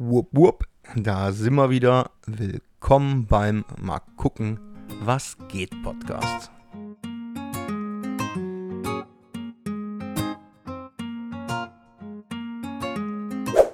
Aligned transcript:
Wupp, 0.00 0.28
wupp, 0.30 0.64
da 0.94 1.32
sind 1.32 1.56
wir 1.56 1.70
wieder. 1.70 2.12
Willkommen 2.24 3.26
beim 3.26 3.64
Mal 3.80 3.98
gucken, 4.16 4.60
was 5.00 5.36
geht 5.48 5.72
Podcast. 5.82 6.52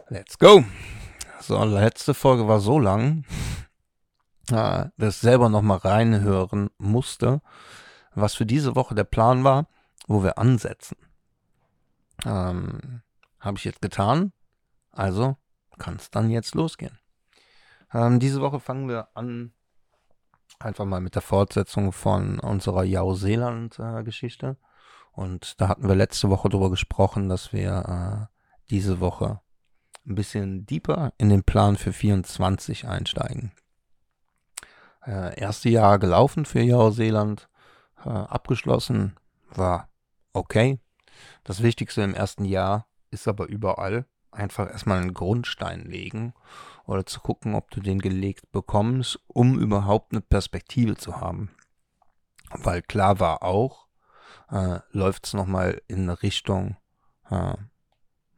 Let's 0.09 0.39
go. 0.39 0.65
So, 1.43 1.63
letzte 1.63 2.15
Folge 2.15 2.49
war 2.49 2.61
so 2.61 2.79
lang, 2.79 3.27
äh, 4.51 4.87
dass 4.97 5.17
ich 5.17 5.21
selber 5.21 5.51
nochmal 5.51 5.77
reinhören 5.77 6.71
musste, 6.79 7.43
was 8.15 8.35
für 8.35 8.47
diese 8.47 8.75
Woche 8.75 8.95
der 8.95 9.05
Plan 9.05 9.45
war, 9.45 9.69
wo 10.07 10.23
wir 10.23 10.39
ansetzen. 10.39 10.97
Ähm, 12.25 13.03
Habe 13.41 13.59
ich 13.59 13.65
jetzt 13.65 13.83
getan. 13.83 14.33
Also 14.91 15.37
kann 15.79 15.97
es 15.97 16.11
dann 16.11 16.31
jetzt 16.31 16.55
losgehen. 16.55 16.99
Ähm, 17.93 18.19
diese 18.19 18.41
Woche 18.41 18.61
fangen 18.61 18.89
wir 18.89 19.09
an, 19.15 19.53
einfach 20.59 20.85
mal 20.85 21.01
mit 21.01 21.15
der 21.15 21.23
Fortsetzung 21.23 21.93
von 21.93 22.41
unserer 22.41 22.85
Jau-Seeland-Geschichte. 22.85 24.57
Und 25.13 25.61
da 25.61 25.69
hatten 25.69 25.89
wir 25.89 25.95
letzte 25.95 26.29
Woche 26.29 26.49
darüber 26.49 26.71
gesprochen, 26.71 27.29
dass 27.29 27.53
wir 27.53 28.29
äh, 28.31 28.35
diese 28.71 29.01
Woche 29.01 29.41
ein 30.07 30.17
bisschen 30.17 30.67
deeper 30.67 31.13
in 31.19 31.29
den 31.29 31.45
Plan 31.45 31.77
für 31.77 31.93
24 31.93 32.89
einsteigen. 32.89 33.53
Äh, 35.07 35.39
erste 35.39 35.69
Jahr 35.69 35.99
gelaufen 35.99 36.45
für 36.45 36.61
Jau-Seeland, 36.61 37.49
äh, 38.05 38.09
abgeschlossen, 38.09 39.17
war 39.51 39.89
okay. 40.33 40.81
Das 41.45 41.63
Wichtigste 41.63 42.03
im 42.03 42.15
ersten 42.15 42.45
Jahr 42.45 42.89
ist 43.11 43.29
aber 43.29 43.47
überall 43.47 44.07
einfach 44.35 44.71
erstmal 44.71 45.01
einen 45.01 45.15
Grundstein 45.15 45.85
legen 45.85 46.35
oder 46.87 47.07
zu 47.07 47.21
gucken, 47.21 47.55
ob 47.55 47.71
du 47.71 47.81
den 47.81 48.01
gelegt 48.01 48.53
bekommst, 48.53 49.19
um 49.27 49.59
überhaupt 49.59 50.13
eine 50.13 50.21
Perspektive 50.21 50.97
zu 50.97 51.21
haben. 51.21 51.51
Weil 52.51 52.83
klar 52.83 53.21
war 53.21 53.43
auch, 53.43 53.87
äh, 54.51 54.81
läuft 54.91 55.27
es 55.27 55.35
nochmal 55.35 55.81
in 55.89 56.03
eine 56.03 56.23
Richtung, 56.23 56.77
äh, 57.31 57.55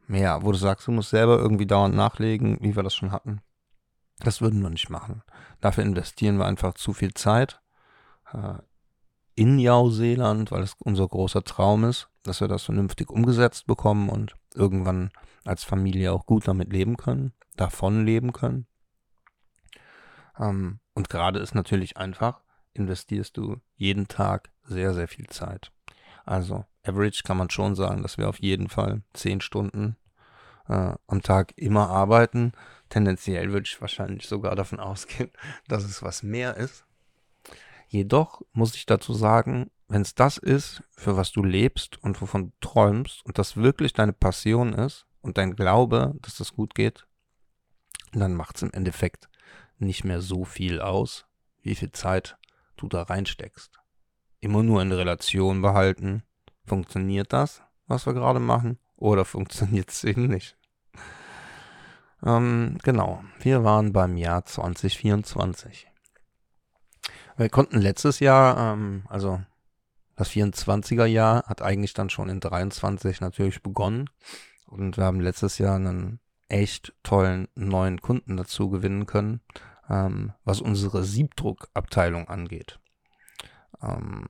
ja, 0.09 0.43
wo 0.43 0.51
du 0.51 0.57
sagst, 0.57 0.87
du 0.87 0.91
musst 0.91 1.09
selber 1.09 1.37
irgendwie 1.37 1.67
dauernd 1.67 1.95
nachlegen, 1.95 2.57
wie 2.61 2.75
wir 2.75 2.83
das 2.83 2.95
schon 2.95 3.11
hatten. 3.11 3.41
Das 4.19 4.41
würden 4.41 4.61
wir 4.61 4.69
nicht 4.69 4.89
machen. 4.89 5.21
Dafür 5.61 5.83
investieren 5.83 6.37
wir 6.37 6.45
einfach 6.45 6.73
zu 6.73 6.93
viel 6.93 7.13
Zeit 7.13 7.61
äh, 8.33 8.55
in 9.37 9.57
Neuseeland, 9.57 10.51
weil 10.51 10.63
es 10.63 10.75
unser 10.79 11.07
großer 11.07 11.43
Traum 11.43 11.83
ist, 11.83 12.09
dass 12.23 12.41
wir 12.41 12.47
das 12.47 12.63
vernünftig 12.63 13.11
umgesetzt 13.11 13.67
bekommen 13.67 14.09
und 14.09 14.35
irgendwann 14.55 15.11
als 15.45 15.63
Familie 15.63 16.11
auch 16.11 16.25
gut 16.25 16.47
damit 16.47 16.73
leben 16.73 16.97
können, 16.97 17.33
davon 17.55 18.03
leben 18.03 18.33
können. 18.33 18.65
Ähm, 20.39 20.79
und 20.95 21.09
gerade 21.09 21.39
ist 21.39 21.53
natürlich 21.53 21.97
einfach, 21.97 22.41
investierst 22.73 23.37
du 23.37 23.61
jeden 23.75 24.07
Tag 24.07 24.49
sehr, 24.63 24.95
sehr 24.95 25.07
viel 25.07 25.27
Zeit. 25.27 25.71
Also, 26.25 26.65
average 26.83 27.21
kann 27.23 27.37
man 27.37 27.51
schon 27.51 27.75
sagen, 27.75 28.01
dass 28.01 28.17
wir 28.17 28.29
auf 28.29 28.39
jeden 28.39 28.69
Fall 28.69 29.03
zehn 29.13 29.39
Stunden 29.39 29.97
äh, 30.67 30.93
am 31.05 31.21
Tag 31.21 31.53
immer 31.57 31.89
arbeiten. 31.91 32.53
Tendenziell 32.89 33.51
würde 33.51 33.67
ich 33.67 33.79
wahrscheinlich 33.81 34.27
sogar 34.27 34.55
davon 34.55 34.79
ausgehen, 34.79 35.29
dass 35.67 35.83
es 35.83 36.01
was 36.01 36.23
mehr 36.23 36.57
ist. 36.57 36.85
Jedoch 37.87 38.41
muss 38.53 38.75
ich 38.75 38.85
dazu 38.85 39.13
sagen, 39.13 39.71
wenn 39.87 40.01
es 40.01 40.15
das 40.15 40.37
ist, 40.37 40.83
für 40.97 41.15
was 41.15 41.31
du 41.31 41.43
lebst 41.43 42.01
und 42.03 42.21
wovon 42.21 42.49
du 42.49 42.51
träumst 42.59 43.25
und 43.25 43.37
das 43.37 43.55
wirklich 43.55 43.93
deine 43.93 44.13
Passion 44.13 44.73
ist, 44.73 45.07
und 45.27 45.37
dein 45.37 45.55
Glaube, 45.55 46.15
dass 46.21 46.37
das 46.37 46.53
gut 46.53 46.73
geht, 46.73 47.05
dann 48.13 48.33
macht 48.33 48.55
es 48.55 48.63
im 48.63 48.71
Endeffekt 48.71 49.29
nicht 49.77 50.03
mehr 50.03 50.21
so 50.21 50.45
viel 50.45 50.81
aus, 50.81 51.27
wie 51.61 51.75
viel 51.75 51.91
Zeit 51.91 52.37
du 52.77 52.87
da 52.87 53.03
reinsteckst. 53.03 53.79
Immer 54.39 54.63
nur 54.63 54.81
in 54.81 54.91
Relation 54.91 55.61
behalten, 55.61 56.23
funktioniert 56.65 57.33
das, 57.33 57.61
was 57.87 58.05
wir 58.05 58.13
gerade 58.13 58.39
machen, 58.39 58.79
oder 58.95 59.25
funktioniert 59.25 59.91
es 59.91 60.03
eben 60.03 60.27
nicht. 60.27 60.57
Ähm, 62.25 62.77
genau, 62.83 63.23
wir 63.39 63.63
waren 63.63 63.93
beim 63.93 64.17
Jahr 64.17 64.45
2024. 64.45 65.86
Wir 67.37 67.49
konnten 67.49 67.79
letztes 67.79 68.19
Jahr, 68.19 68.73
ähm, 68.73 69.03
also 69.07 69.39
das 70.15 70.31
24er 70.31 71.05
Jahr 71.05 71.43
hat 71.45 71.61
eigentlich 71.61 71.93
dann 71.93 72.09
schon 72.09 72.29
in 72.29 72.39
23 72.39 73.21
natürlich 73.21 73.61
begonnen. 73.61 74.09
Und 74.65 74.97
wir 74.97 75.05
haben 75.05 75.21
letztes 75.21 75.59
Jahr 75.59 75.75
einen 75.75 76.19
echt 76.49 76.93
tollen 77.03 77.47
neuen 77.53 78.01
Kunden 78.01 78.37
dazu 78.37 78.69
gewinnen 78.69 79.05
können, 79.05 79.41
ähm, 79.87 80.33
was 80.43 80.61
unsere 80.61 81.03
Siebdruckabteilung 81.03 82.27
angeht. 82.27 82.79
Ähm, 83.83 84.25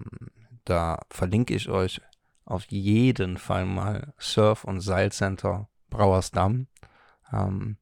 da 0.65 0.99
verlinke 1.09 1.55
ich 1.55 1.69
euch 1.69 2.01
auf 2.43 2.65
jeden 2.65 3.37
Fall 3.37 3.65
mal 3.65 4.13
Surf- 4.17 4.65
und 4.65 4.81
Seilcenter 4.81 5.69
Brauersdamm. 5.89 6.67
Ähm, 7.31 7.77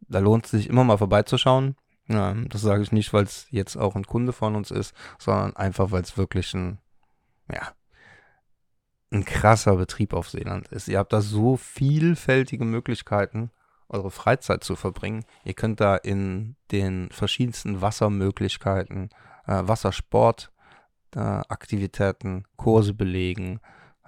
da 0.00 0.20
lohnt 0.20 0.44
es 0.44 0.52
sich 0.52 0.68
immer 0.68 0.84
mal 0.84 0.98
vorbeizuschauen. 0.98 1.76
Ähm, 2.08 2.48
das 2.48 2.62
sage 2.62 2.82
ich 2.82 2.92
nicht, 2.92 3.12
weil 3.12 3.24
es 3.24 3.46
jetzt 3.50 3.76
auch 3.76 3.94
ein 3.94 4.06
Kunde 4.06 4.32
von 4.32 4.56
uns 4.56 4.70
ist, 4.70 4.94
sondern 5.18 5.56
einfach, 5.56 5.90
weil 5.90 6.02
es 6.02 6.16
wirklich 6.16 6.54
ein, 6.54 6.78
ja, 7.52 7.72
ein 9.10 9.24
krasser 9.24 9.76
Betrieb 9.76 10.12
auf 10.12 10.28
Seeland 10.28 10.68
ist. 10.68 10.88
Ihr 10.88 10.98
habt 10.98 11.12
da 11.12 11.20
so 11.20 11.56
vielfältige 11.56 12.64
Möglichkeiten, 12.64 13.50
eure 13.88 14.10
Freizeit 14.10 14.64
zu 14.64 14.76
verbringen. 14.76 15.24
Ihr 15.44 15.54
könnt 15.54 15.80
da 15.80 15.96
in 15.96 16.56
den 16.72 17.08
verschiedensten 17.10 17.80
Wassermöglichkeiten, 17.80 19.10
äh, 19.46 19.62
Wassersport, 19.64 20.52
äh, 21.14 21.42
Kurse 22.56 22.92
belegen, 22.92 23.60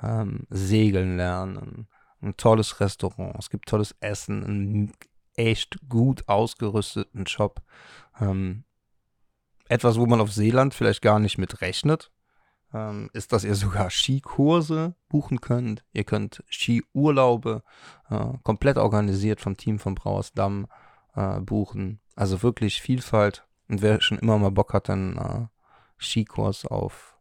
ähm, 0.02 0.46
segeln 0.50 1.16
lernen, 1.16 1.86
ein 2.22 2.36
tolles 2.36 2.80
Restaurant, 2.80 3.36
es 3.38 3.48
gibt 3.48 3.68
tolles 3.68 3.94
Essen, 4.00 4.44
einen 4.44 4.92
echt 5.34 5.78
gut 5.88 6.28
ausgerüsteten 6.28 7.26
Shop. 7.26 7.62
Ähm, 8.20 8.64
etwas, 9.68 9.98
wo 9.98 10.06
man 10.06 10.20
auf 10.20 10.32
Seeland 10.32 10.74
vielleicht 10.74 11.02
gar 11.02 11.18
nicht 11.18 11.38
mit 11.38 11.60
rechnet 11.60 12.10
ähm, 12.72 13.10
ist, 13.12 13.32
dass 13.32 13.44
ihr 13.44 13.54
sogar 13.54 13.91
Skikurse 13.91 14.94
buchen 15.08 15.41
könnt. 15.41 15.84
Ihr 15.92 16.04
könnt 16.04 16.44
Skiurlaube 16.50 17.62
äh, 18.10 18.32
komplett 18.42 18.78
organisiert 18.78 19.41
vom 19.41 19.56
Team 19.56 19.78
von 19.78 19.94
Brauersdamm 19.94 20.66
äh, 21.14 21.41
buchen. 21.41 22.00
Also 22.16 22.42
wirklich 22.42 22.82
Vielfalt. 22.82 23.47
Und 23.68 23.82
wer 23.82 24.00
schon 24.00 24.18
immer 24.18 24.38
mal 24.38 24.50
Bock 24.50 24.72
hat, 24.72 24.91
einen 24.91 25.16
äh, 25.16 25.47
Skikurs 25.98 26.66
auf 26.66 27.16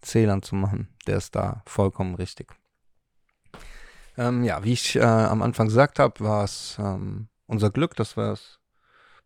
Zählern 0.00 0.42
zu 0.42 0.54
machen, 0.54 0.88
der 1.06 1.18
ist 1.18 1.34
da 1.36 1.62
vollkommen 1.66 2.14
richtig. 2.14 2.54
Ähm, 4.16 4.44
ja, 4.44 4.62
wie 4.64 4.72
ich 4.72 4.96
äh, 4.96 5.02
am 5.02 5.42
Anfang 5.42 5.68
gesagt 5.68 5.98
habe, 5.98 6.20
war 6.20 6.44
es 6.44 6.76
ähm, 6.78 7.28
unser 7.52 7.70
Glück, 7.70 7.94
dass 7.94 8.16
wir 8.16 8.32
es 8.32 8.58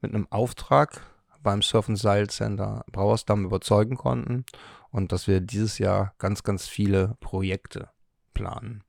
mit 0.02 0.12
einem 0.12 0.26
Auftrag 0.30 1.00
beim 1.42 1.62
Surf- 1.62 1.88
und 1.88 1.96
Seilcenter 1.96 2.84
Brauersdamm 2.90 3.44
überzeugen 3.44 3.96
konnten 3.96 4.44
und 4.90 5.12
dass 5.12 5.28
wir 5.28 5.40
dieses 5.40 5.78
Jahr 5.78 6.12
ganz, 6.18 6.42
ganz 6.42 6.66
viele 6.66 7.16
Projekte 7.20 7.88
planen. 8.34 8.82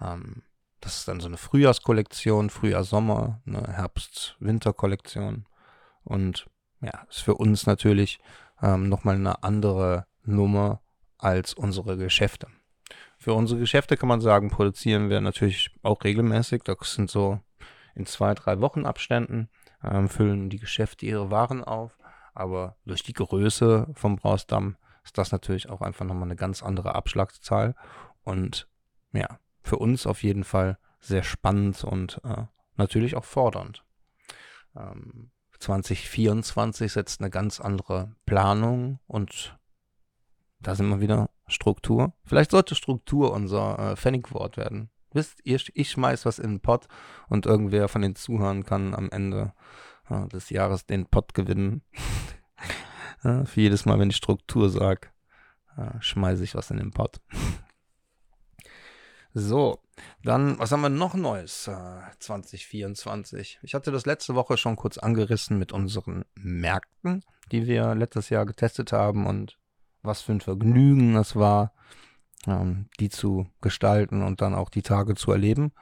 Ähm, 0.00 0.42
das 0.80 0.98
ist 0.98 1.08
dann 1.08 1.20
so 1.20 1.26
eine 1.26 1.36
Frühjahrskollektion, 1.36 2.48
Frühjahr-Sommer, 2.48 3.40
eine 3.44 3.66
Herbst-Winter-Kollektion. 3.66 5.46
Und 6.04 6.46
ja, 6.80 7.06
ist 7.10 7.22
für 7.22 7.34
uns 7.34 7.66
natürlich 7.66 8.20
ähm, 8.62 8.88
nochmal 8.88 9.16
eine 9.16 9.42
andere 9.42 10.06
Nummer 10.22 10.80
als 11.18 11.54
unsere 11.54 11.96
Geschäfte. 11.96 12.46
Für 13.18 13.34
unsere 13.34 13.58
Geschäfte 13.58 13.96
kann 13.96 14.08
man 14.08 14.20
sagen, 14.20 14.50
produzieren 14.50 15.10
wir 15.10 15.20
natürlich 15.20 15.70
auch 15.82 16.04
regelmäßig. 16.04 16.62
Das 16.62 16.92
sind 16.92 17.10
so 17.10 17.40
in 17.96 18.06
zwei, 18.06 18.34
drei 18.34 18.60
Wochen 18.60 18.86
Abständen 18.86 19.48
ähm, 19.82 20.08
füllen 20.08 20.50
die 20.50 20.58
Geschäfte 20.58 21.06
ihre 21.06 21.30
Waren 21.30 21.64
auf. 21.64 21.98
Aber 22.34 22.76
durch 22.84 23.02
die 23.02 23.14
Größe 23.14 23.88
vom 23.94 24.16
Brausdamm 24.16 24.76
ist 25.02 25.16
das 25.18 25.32
natürlich 25.32 25.70
auch 25.70 25.80
einfach 25.80 26.04
nochmal 26.04 26.24
eine 26.24 26.36
ganz 26.36 26.62
andere 26.62 26.94
Abschlagszahl. 26.94 27.74
Und 28.22 28.68
ja, 29.12 29.38
für 29.62 29.78
uns 29.78 30.06
auf 30.06 30.22
jeden 30.22 30.44
Fall 30.44 30.78
sehr 31.00 31.22
spannend 31.22 31.82
und 31.84 32.20
äh, 32.24 32.44
natürlich 32.76 33.16
auch 33.16 33.24
fordernd. 33.24 33.82
Ähm, 34.76 35.30
2024 35.58 36.92
setzt 36.92 37.20
eine 37.20 37.30
ganz 37.30 37.60
andere 37.60 38.14
Planung 38.26 39.00
und 39.06 39.58
da 40.60 40.74
sind 40.74 40.88
wir 40.88 41.00
wieder 41.00 41.30
Struktur. 41.46 42.12
Vielleicht 42.24 42.50
sollte 42.50 42.74
Struktur 42.74 43.32
unser 43.32 43.78
äh, 43.92 43.96
Pfennigwort 43.96 44.56
werden. 44.56 44.90
Wisst 45.12 45.40
ihr, 45.44 45.60
ich 45.74 45.90
schmeiß 45.90 46.26
was 46.26 46.38
in 46.38 46.50
den 46.50 46.60
Pott 46.60 46.86
und 47.28 47.46
irgendwer 47.46 47.88
von 47.88 48.02
den 48.02 48.16
Zuhörern 48.16 48.64
kann 48.64 48.94
am 48.94 49.10
Ende 49.10 49.52
äh, 50.10 50.26
des 50.28 50.50
Jahres 50.50 50.86
den 50.86 51.06
Pott 51.06 51.34
gewinnen. 51.34 51.82
äh, 53.22 53.44
für 53.44 53.60
jedes 53.60 53.86
Mal, 53.86 53.98
wenn 53.98 54.10
ich 54.10 54.16
Struktur 54.16 54.68
sage, 54.68 55.08
äh, 55.76 56.00
schmeiße 56.00 56.44
ich 56.44 56.54
was 56.54 56.70
in 56.70 56.78
den 56.78 56.92
Pott. 56.92 57.20
So, 59.38 59.82
dann, 60.22 60.58
was 60.58 60.72
haben 60.72 60.80
wir 60.80 60.88
noch 60.88 61.12
Neues 61.12 61.68
äh, 61.68 62.00
2024? 62.20 63.58
Ich 63.60 63.74
hatte 63.74 63.92
das 63.92 64.06
letzte 64.06 64.34
Woche 64.34 64.56
schon 64.56 64.76
kurz 64.76 64.96
angerissen 64.96 65.58
mit 65.58 65.72
unseren 65.72 66.24
Märkten, 66.36 67.22
die 67.52 67.66
wir 67.66 67.94
letztes 67.94 68.30
Jahr 68.30 68.46
getestet 68.46 68.92
haben 68.92 69.26
und 69.26 69.58
was 70.00 70.22
für 70.22 70.32
ein 70.32 70.40
Vergnügen 70.40 71.16
es 71.16 71.36
war, 71.36 71.74
ähm, 72.46 72.88
die 73.00 73.08
zu 73.08 73.46
gestalten 73.60 74.22
und 74.22 74.40
dann 74.40 74.54
auch 74.54 74.68
die 74.68 74.82
Tage 74.82 75.14
zu 75.14 75.32
erleben. 75.32 75.72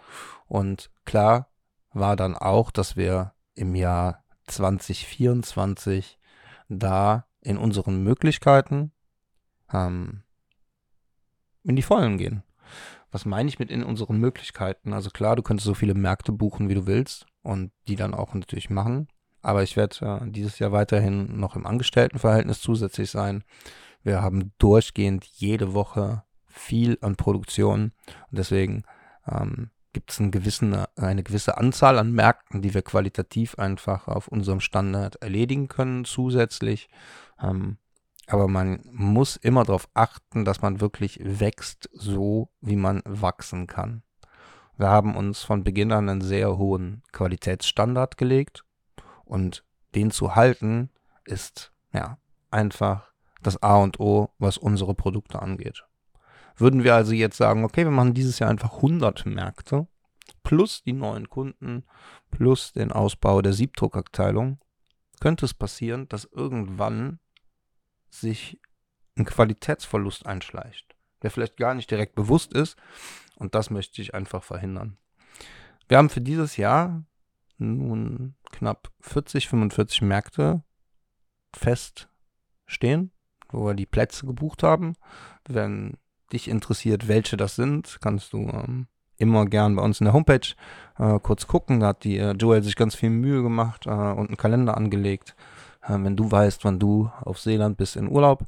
Und 0.46 0.90
klar 1.04 1.48
war 1.92 2.16
dann 2.16 2.34
auch, 2.34 2.70
dass 2.70 2.96
wir 2.96 3.32
im 3.54 3.74
Jahr 3.74 4.24
2024 4.46 6.18
da 6.68 7.26
in 7.40 7.56
unseren 7.56 8.02
Möglichkeiten 8.02 8.92
ähm, 9.72 10.22
in 11.62 11.76
die 11.76 11.82
Vollen 11.82 12.18
gehen. 12.18 12.42
Was 13.10 13.24
meine 13.24 13.48
ich 13.48 13.58
mit 13.58 13.70
in 13.70 13.84
unseren 13.84 14.18
Möglichkeiten? 14.18 14.92
Also 14.92 15.10
klar, 15.10 15.36
du 15.36 15.42
könntest 15.42 15.66
so 15.66 15.74
viele 15.74 15.94
Märkte 15.94 16.32
buchen, 16.32 16.68
wie 16.68 16.74
du 16.74 16.86
willst 16.86 17.26
und 17.42 17.70
die 17.86 17.96
dann 17.96 18.14
auch 18.14 18.34
natürlich 18.34 18.70
machen. 18.70 19.08
Aber 19.40 19.62
ich 19.62 19.76
werde 19.76 20.20
äh, 20.22 20.30
dieses 20.30 20.58
Jahr 20.58 20.72
weiterhin 20.72 21.38
noch 21.38 21.54
im 21.54 21.66
Angestelltenverhältnis 21.66 22.60
zusätzlich 22.60 23.10
sein. 23.10 23.44
Wir 24.02 24.20
haben 24.22 24.52
durchgehend 24.58 25.24
jede 25.24 25.74
Woche 25.74 26.24
viel 26.54 26.98
an 27.00 27.16
Produktion 27.16 27.92
und 28.30 28.38
deswegen 28.38 28.84
ähm, 29.30 29.70
gibt 29.92 30.10
es 30.10 30.20
eine, 30.62 30.88
eine 30.96 31.22
gewisse 31.22 31.56
Anzahl 31.56 31.98
an 31.98 32.12
Märkten, 32.12 32.62
die 32.62 32.74
wir 32.74 32.82
qualitativ 32.82 33.58
einfach 33.58 34.08
auf 34.08 34.28
unserem 34.28 34.60
Standard 34.60 35.16
erledigen 35.16 35.68
können 35.68 36.04
zusätzlich. 36.04 36.88
Ähm, 37.40 37.78
aber 38.26 38.48
man 38.48 38.80
muss 38.90 39.36
immer 39.36 39.64
darauf 39.64 39.88
achten, 39.94 40.44
dass 40.44 40.62
man 40.62 40.80
wirklich 40.80 41.20
wächst, 41.22 41.88
so 41.92 42.50
wie 42.60 42.76
man 42.76 43.02
wachsen 43.04 43.66
kann. 43.66 44.02
Wir 44.76 44.88
haben 44.88 45.14
uns 45.14 45.42
von 45.42 45.62
Beginn 45.62 45.92
an 45.92 46.08
einen 46.08 46.20
sehr 46.20 46.58
hohen 46.58 47.02
Qualitätsstandard 47.12 48.16
gelegt 48.16 48.64
und 49.24 49.64
den 49.94 50.10
zu 50.10 50.34
halten 50.34 50.90
ist 51.24 51.72
ja 51.92 52.18
einfach 52.50 53.12
das 53.42 53.62
A 53.62 53.76
und 53.76 54.00
O, 54.00 54.30
was 54.38 54.58
unsere 54.58 54.94
Produkte 54.94 55.40
angeht. 55.40 55.84
Würden 56.56 56.84
wir 56.84 56.94
also 56.94 57.12
jetzt 57.12 57.36
sagen, 57.36 57.64
okay, 57.64 57.84
wir 57.84 57.90
machen 57.90 58.14
dieses 58.14 58.38
Jahr 58.38 58.50
einfach 58.50 58.74
100 58.76 59.26
Märkte 59.26 59.88
plus 60.42 60.82
die 60.82 60.92
neuen 60.92 61.28
Kunden 61.28 61.84
plus 62.30 62.72
den 62.72 62.92
Ausbau 62.92 63.42
der 63.42 63.52
Siebdruckabteilung, 63.52 64.58
könnte 65.20 65.46
es 65.46 65.54
passieren, 65.54 66.08
dass 66.08 66.24
irgendwann 66.24 67.18
sich 68.08 68.60
ein 69.16 69.24
Qualitätsverlust 69.24 70.26
einschleicht, 70.26 70.94
der 71.22 71.30
vielleicht 71.30 71.56
gar 71.56 71.74
nicht 71.74 71.90
direkt 71.90 72.14
bewusst 72.14 72.52
ist. 72.52 72.76
Und 73.36 73.54
das 73.54 73.70
möchte 73.70 74.00
ich 74.02 74.14
einfach 74.14 74.44
verhindern. 74.44 74.96
Wir 75.88 75.98
haben 75.98 76.10
für 76.10 76.20
dieses 76.20 76.56
Jahr 76.56 77.04
nun 77.58 78.34
knapp 78.50 78.90
40, 79.00 79.48
45 79.48 80.02
Märkte 80.02 80.62
fest 81.52 82.08
stehen, 82.66 83.12
wo 83.50 83.66
wir 83.66 83.74
die 83.74 83.86
Plätze 83.86 84.26
gebucht 84.26 84.62
haben. 84.62 84.94
Wenn 85.46 85.96
dich 86.32 86.48
interessiert, 86.48 87.08
welche 87.08 87.36
das 87.36 87.56
sind, 87.56 87.98
kannst 88.00 88.32
du 88.32 88.48
ähm, 88.48 88.86
immer 89.16 89.46
gern 89.46 89.76
bei 89.76 89.82
uns 89.82 90.00
in 90.00 90.06
der 90.06 90.14
Homepage 90.14 90.54
äh, 90.98 91.18
kurz 91.20 91.46
gucken. 91.46 91.80
Da 91.80 91.88
hat 91.88 92.04
die 92.04 92.18
äh, 92.18 92.32
Joel 92.32 92.62
sich 92.62 92.76
ganz 92.76 92.94
viel 92.94 93.10
Mühe 93.10 93.42
gemacht 93.42 93.86
äh, 93.86 93.90
und 93.90 94.28
einen 94.28 94.36
Kalender 94.36 94.76
angelegt 94.76 95.34
äh, 95.86 95.98
wenn 95.98 96.16
du 96.16 96.30
weißt, 96.30 96.64
wann 96.64 96.78
du 96.78 97.10
auf 97.22 97.38
Seeland 97.38 97.76
bist 97.76 97.96
in 97.96 98.08
Urlaub, 98.08 98.46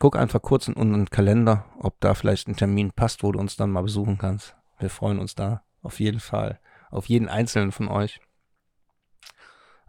guck 0.00 0.16
einfach 0.16 0.40
kurz 0.42 0.68
in 0.68 0.74
unseren 0.74 1.06
Kalender, 1.10 1.66
ob 1.78 2.00
da 2.00 2.14
vielleicht 2.14 2.48
ein 2.48 2.56
Termin 2.56 2.92
passt, 2.92 3.22
wo 3.22 3.32
du 3.32 3.38
uns 3.38 3.56
dann 3.56 3.70
mal 3.70 3.82
besuchen 3.82 4.18
kannst. 4.18 4.56
Wir 4.78 4.90
freuen 4.90 5.18
uns 5.18 5.34
da 5.34 5.62
auf 5.82 6.00
jeden 6.00 6.20
Fall, 6.20 6.60
auf 6.90 7.06
jeden 7.06 7.28
einzelnen 7.28 7.72
von 7.72 7.88
euch. 7.88 8.20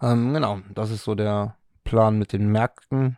Ähm, 0.02 0.34
genau, 0.34 0.60
das 0.74 0.92
ist 0.92 1.04
so 1.04 1.16
der 1.16 1.58
Plan 1.84 2.18
mit 2.18 2.34
den 2.34 2.48
Märkten. 2.52 3.18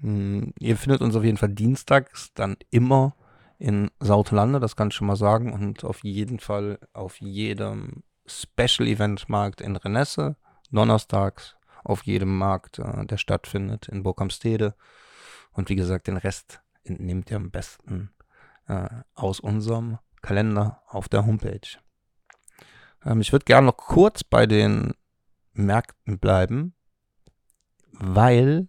Hm, 0.00 0.52
ihr 0.58 0.76
findet 0.76 1.00
uns 1.00 1.16
auf 1.16 1.24
jeden 1.24 1.38
Fall 1.38 1.50
dienstags 1.50 2.32
dann 2.34 2.56
immer 2.70 3.14
in 3.60 3.90
Sautelande, 4.00 4.58
das 4.58 4.74
kann 4.74 4.88
ich 4.88 4.94
schon 4.94 5.06
mal 5.06 5.16
sagen, 5.16 5.52
und 5.52 5.84
auf 5.84 6.02
jeden 6.02 6.40
Fall 6.40 6.78
auf 6.94 7.20
jedem 7.20 8.02
Special 8.26 8.88
Event 8.88 9.28
Markt 9.28 9.60
in 9.60 9.76
Renesse, 9.76 10.36
donnerstags 10.70 11.56
auf 11.84 12.04
jedem 12.04 12.38
Markt, 12.38 12.78
äh, 12.78 13.04
der 13.04 13.18
stattfindet 13.18 13.88
in 13.88 14.02
Burghamstede. 14.02 14.74
Und 15.52 15.68
wie 15.68 15.76
gesagt, 15.76 16.06
den 16.06 16.16
Rest 16.16 16.62
entnehmt 16.84 17.30
ihr 17.30 17.36
am 17.36 17.50
besten 17.50 18.10
äh, 18.66 18.88
aus 19.14 19.40
unserem 19.40 19.98
Kalender 20.22 20.82
auf 20.86 21.08
der 21.08 21.26
Homepage. 21.26 21.78
Ähm, 23.04 23.20
ich 23.20 23.32
würde 23.32 23.44
gerne 23.44 23.66
noch 23.66 23.76
kurz 23.76 24.24
bei 24.24 24.46
den 24.46 24.94
Märkten 25.52 26.18
bleiben, 26.18 26.74
weil 27.92 28.68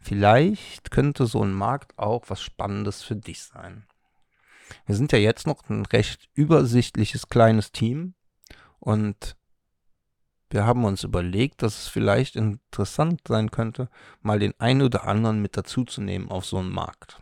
vielleicht 0.00 0.90
könnte 0.90 1.26
so 1.26 1.42
ein 1.44 1.52
Markt 1.52 1.98
auch 1.98 2.24
was 2.28 2.40
Spannendes 2.40 3.02
für 3.02 3.16
dich 3.16 3.42
sein. 3.42 3.86
Wir 4.86 4.94
sind 4.94 5.12
ja 5.12 5.18
jetzt 5.18 5.46
noch 5.46 5.68
ein 5.68 5.86
recht 5.86 6.28
übersichtliches 6.34 7.28
kleines 7.28 7.72
Team 7.72 8.14
und 8.78 9.36
wir 10.50 10.66
haben 10.66 10.84
uns 10.84 11.02
überlegt, 11.02 11.62
dass 11.62 11.82
es 11.82 11.88
vielleicht 11.88 12.36
interessant 12.36 13.22
sein 13.26 13.50
könnte, 13.50 13.88
mal 14.20 14.38
den 14.38 14.52
einen 14.60 14.82
oder 14.82 15.06
anderen 15.06 15.40
mit 15.40 15.56
dazuzunehmen 15.56 16.30
auf 16.30 16.44
so 16.44 16.58
einen 16.58 16.70
Markt. 16.70 17.20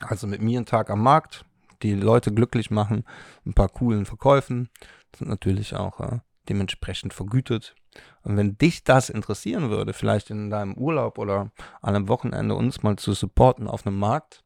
Also 0.00 0.26
mit 0.26 0.40
mir 0.40 0.58
einen 0.58 0.66
Tag 0.66 0.90
am 0.90 1.02
Markt, 1.02 1.44
die 1.82 1.94
Leute 1.94 2.32
glücklich 2.32 2.70
machen, 2.70 3.04
ein 3.44 3.54
paar 3.54 3.68
coolen 3.68 4.06
Verkäufen, 4.06 4.68
sind 5.16 5.28
natürlich 5.28 5.74
auch 5.74 5.98
äh, 6.00 6.20
dementsprechend 6.48 7.12
vergütet. 7.12 7.74
Und 8.22 8.36
wenn 8.36 8.56
dich 8.56 8.84
das 8.84 9.10
interessieren 9.10 9.70
würde, 9.70 9.92
vielleicht 9.92 10.30
in 10.30 10.48
deinem 10.48 10.74
Urlaub 10.74 11.18
oder 11.18 11.50
an 11.80 11.96
einem 11.96 12.08
Wochenende 12.08 12.54
uns 12.54 12.82
mal 12.82 12.96
zu 12.96 13.12
supporten 13.14 13.66
auf 13.66 13.86
einem 13.86 13.98
Markt, 13.98 14.44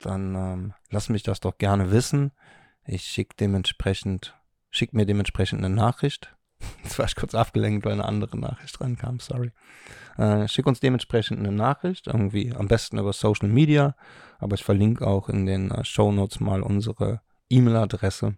dann 0.00 0.34
ähm, 0.34 0.74
lass 0.90 1.08
mich 1.08 1.22
das 1.22 1.40
doch 1.40 1.58
gerne 1.58 1.90
wissen. 1.90 2.32
Ich 2.84 3.04
schicke 3.04 3.36
dementsprechend, 3.38 4.38
schick 4.70 4.92
mir 4.92 5.06
dementsprechend 5.06 5.64
eine 5.64 5.74
Nachricht 5.74 6.34
Jetzt 6.82 6.98
war 6.98 7.06
ich 7.06 7.16
kurz 7.16 7.34
abgelenkt, 7.34 7.84
weil 7.84 7.92
eine 7.92 8.04
andere 8.04 8.38
Nachricht 8.38 8.80
reinkam, 8.80 9.20
sorry. 9.20 9.52
Äh, 10.16 10.48
schick 10.48 10.66
uns 10.66 10.80
dementsprechend 10.80 11.38
eine 11.38 11.52
Nachricht, 11.52 12.06
irgendwie 12.06 12.52
am 12.54 12.68
besten 12.68 12.98
über 12.98 13.12
Social 13.12 13.48
Media, 13.48 13.94
aber 14.38 14.54
ich 14.54 14.64
verlinke 14.64 15.06
auch 15.06 15.28
in 15.28 15.46
den 15.46 15.70
äh, 15.70 15.84
Show 15.84 16.10
Notes 16.12 16.40
mal 16.40 16.62
unsere 16.62 17.20
E-Mail-Adresse 17.50 18.36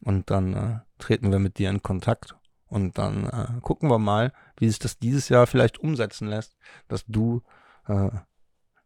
und 0.00 0.30
dann 0.30 0.54
äh, 0.54 0.78
treten 0.98 1.30
wir 1.30 1.38
mit 1.38 1.58
dir 1.58 1.70
in 1.70 1.82
Kontakt 1.82 2.36
und 2.66 2.98
dann 2.98 3.26
äh, 3.26 3.60
gucken 3.60 3.88
wir 3.88 3.98
mal, 3.98 4.32
wie 4.56 4.68
sich 4.68 4.78
das 4.78 4.98
dieses 4.98 5.28
Jahr 5.28 5.46
vielleicht 5.46 5.78
umsetzen 5.78 6.28
lässt, 6.28 6.56
dass 6.88 7.04
du 7.06 7.42
äh, 7.86 8.10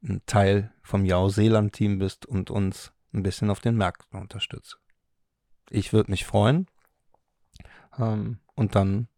ein 0.02 0.22
Teil 0.26 0.72
vom 0.82 1.04
Jau-Seeland-Team 1.04 1.98
bist 1.98 2.26
und 2.26 2.50
uns 2.50 2.92
ein 3.12 3.22
bisschen 3.22 3.50
auf 3.50 3.60
den 3.60 3.76
Märkten 3.76 4.20
unterstützt. 4.20 4.78
Ich 5.70 5.92
würde 5.92 6.10
mich 6.10 6.24
freuen. 6.24 6.66
Ähm, 7.98 8.38
und 8.54 8.74
dann 8.74 9.08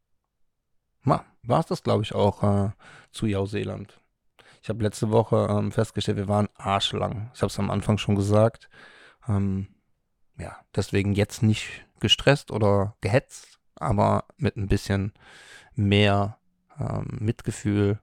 war 1.49 1.61
es 1.61 1.67
das, 1.67 1.83
glaube 1.83 2.03
ich, 2.05 2.15
auch 2.15 2.43
äh, 2.43 2.71
zu 3.11 3.27
Jauseeland. 3.27 4.01
Ich 4.63 4.69
habe 4.69 4.83
letzte 4.83 5.11
Woche 5.11 5.49
ähm, 5.51 5.73
festgestellt, 5.73 6.19
wir 6.19 6.29
waren 6.29 6.49
arschlang. 6.57 7.31
Ich 7.35 7.41
habe 7.41 7.51
es 7.51 7.59
am 7.59 7.71
Anfang 7.71 7.99
schon 7.99 8.17
gesagt. 8.17 8.69
Ähm, 9.27 9.69
ja, 10.39 10.57
deswegen 10.77 11.15
jetzt 11.15 11.43
nicht 11.43 11.87
gestresst 12.01 12.51
oder 12.51 12.97
gehetzt, 13.01 13.59
aber 13.77 14.27
mit 14.37 14.57
ein 14.57 14.69
bisschen 14.69 15.13
mehr 15.75 16.39
ähm, 16.79 17.19
Mitgefühl 17.21 17.99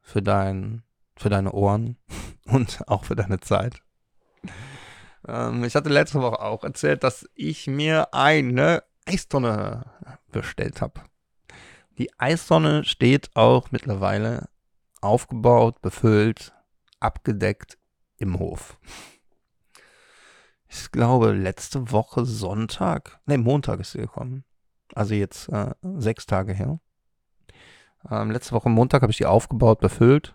für, 0.00 0.20
dein, 0.20 0.82
für 1.20 1.28
deine 1.28 1.52
Ohren 1.52 1.96
und 2.46 2.82
auch 2.88 3.04
für 3.04 3.16
deine 3.16 3.40
Zeit. 3.40 3.82
Ähm, 5.26 5.64
ich 5.64 5.74
hatte 5.74 5.90
letzte 5.90 6.20
Woche 6.20 6.40
auch 6.40 6.64
erzählt, 6.64 7.04
dass 7.04 7.28
ich 7.34 7.66
mir 7.66 8.14
eine 8.14 8.82
Eistonne 9.06 9.84
bestellt 10.32 10.80
habe. 10.80 11.02
Die 11.98 12.10
Eissonne 12.18 12.84
steht 12.84 13.30
auch 13.34 13.70
mittlerweile 13.70 14.48
aufgebaut, 15.00 15.82
befüllt, 15.82 16.54
abgedeckt 16.98 17.78
im 18.16 18.38
Hof. 18.38 18.78
Ich 20.68 20.92
glaube, 20.92 21.32
letzte 21.32 21.90
Woche 21.90 22.24
Sonntag, 22.24 23.20
ne, 23.26 23.38
Montag 23.38 23.80
ist 23.80 23.92
sie 23.92 23.98
gekommen. 23.98 24.44
Also 24.94 25.14
jetzt 25.14 25.48
äh, 25.48 25.74
sechs 25.82 26.26
Tage 26.26 26.52
her. 26.52 26.80
Ähm, 28.08 28.30
letzte 28.30 28.52
Woche 28.52 28.68
Montag 28.68 29.02
habe 29.02 29.10
ich 29.10 29.18
die 29.18 29.26
aufgebaut, 29.26 29.80
befüllt. 29.80 30.34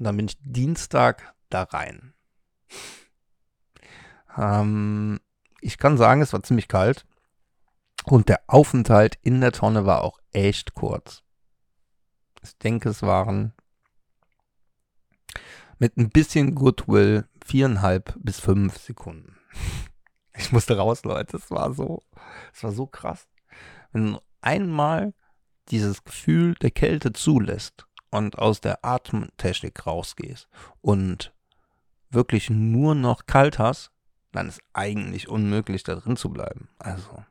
Und 0.00 0.04
dann 0.04 0.16
bin 0.16 0.28
ich 0.28 0.38
Dienstag 0.40 1.34
da 1.50 1.64
rein. 1.64 2.14
ähm, 4.38 5.20
ich 5.60 5.76
kann 5.76 5.98
sagen, 5.98 6.22
es 6.22 6.32
war 6.32 6.42
ziemlich 6.42 6.68
kalt. 6.68 7.04
Und 8.04 8.30
der 8.30 8.40
Aufenthalt 8.46 9.18
in 9.20 9.42
der 9.42 9.52
Tonne 9.52 9.84
war 9.84 10.02
auch 10.02 10.18
echt 10.32 10.72
kurz. 10.72 11.22
Ich 12.42 12.56
denke, 12.56 12.88
es 12.88 13.02
waren 13.02 13.52
mit 15.78 15.98
ein 15.98 16.08
bisschen 16.08 16.54
Goodwill 16.54 17.28
viereinhalb 17.44 18.14
bis 18.18 18.40
fünf 18.40 18.78
Sekunden. 18.78 19.36
Ich 20.36 20.52
musste 20.52 20.78
raus, 20.78 21.04
Leute. 21.04 21.36
Es 21.36 21.50
war 21.50 21.74
so, 21.74 22.02
es 22.54 22.64
war 22.64 22.72
so 22.72 22.86
krass. 22.86 23.28
Wenn 23.92 24.12
du 24.12 24.22
einmal 24.40 25.12
dieses 25.68 26.02
Gefühl 26.02 26.54
der 26.54 26.70
Kälte 26.70 27.12
zulässt 27.12 27.86
und 28.10 28.38
aus 28.38 28.60
der 28.60 28.84
Atemtechnik 28.84 29.86
rausgehst 29.86 30.48
und 30.80 31.32
wirklich 32.10 32.50
nur 32.50 32.94
noch 32.94 33.26
kalt 33.26 33.58
hast, 33.58 33.90
dann 34.32 34.48
ist 34.48 34.60
eigentlich 34.72 35.28
unmöglich, 35.28 35.82
da 35.82 35.94
drin 35.94 36.16
zu 36.16 36.30
bleiben. 36.30 36.68
Also, 36.78 37.24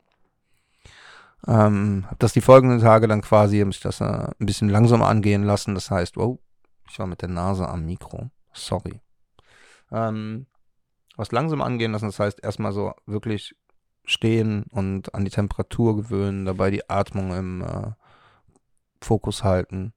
ähm, 1.48 2.04
habe 2.08 2.18
das 2.20 2.34
die 2.34 2.42
folgenden 2.42 2.80
Tage 2.80 3.08
dann 3.08 3.22
quasi, 3.22 3.60
habe 3.60 3.72
ich 3.72 3.80
das 3.80 4.02
äh, 4.02 4.04
ein 4.40 4.46
bisschen 4.46 4.70
langsamer 4.70 5.08
angehen 5.08 5.44
lassen. 5.44 5.76
Das 5.76 5.90
heißt, 5.90 6.18
wow, 6.18 6.38
ich 6.90 7.00
war 7.00 7.08
mit 7.08 7.22
der 7.22 7.30
Nase 7.30 7.68
am 7.68 7.86
Mikro. 7.86 8.30
Sorry. 8.54 9.00
Ähm, 9.92 10.48
was 11.16 11.32
langsam 11.32 11.62
angehen 11.62 11.92
lassen, 11.92 12.08
das 12.08 12.20
heißt 12.20 12.44
erstmal 12.44 12.72
so 12.72 12.94
wirklich 13.06 13.56
stehen 14.06 14.64
und 14.72 15.14
an 15.14 15.24
die 15.24 15.32
Temperatur 15.32 15.96
gewöhnen, 15.96 16.46
dabei 16.46 16.72
die 16.72 16.90
Atmung 16.90 17.34
im 17.36 17.62
äh, 17.62 17.92
Fokus 19.02 19.44
halten 19.44 19.94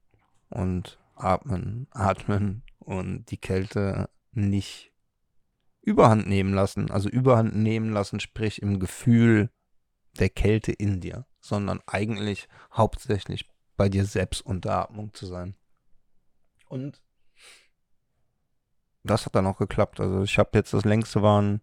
und 0.52 0.99
atmen, 1.14 1.87
atmen 1.90 2.62
und 2.78 3.30
die 3.30 3.38
Kälte 3.38 4.09
nicht 4.32 4.92
überhand 5.82 6.26
nehmen 6.26 6.54
lassen. 6.54 6.90
Also 6.90 7.09
überhand 7.09 7.56
nehmen 7.56 7.92
lassen, 7.92 8.21
sprich 8.21 8.62
im 8.62 8.80
Gefühl 8.80 9.50
der 10.18 10.28
Kälte 10.28 10.73
in 10.73 11.00
dir, 11.00 11.26
sondern 11.40 11.80
eigentlich 11.87 12.49
hauptsächlich 12.73 13.49
bei 13.76 13.88
dir 13.88 14.04
selbst 14.04 14.40
unter 14.42 14.76
Atmung 14.76 15.12
zu 15.14 15.26
sein. 15.26 15.56
Und 16.68 17.02
das 19.02 19.26
hat 19.26 19.35
dann 19.35 19.47
auch 19.47 19.59
geklappt. 19.59 20.00
Also 20.00 20.23
ich 20.23 20.38
habe 20.38 20.50
jetzt 20.54 20.73
das 20.73 20.85
längste 20.85 21.23
waren 21.23 21.61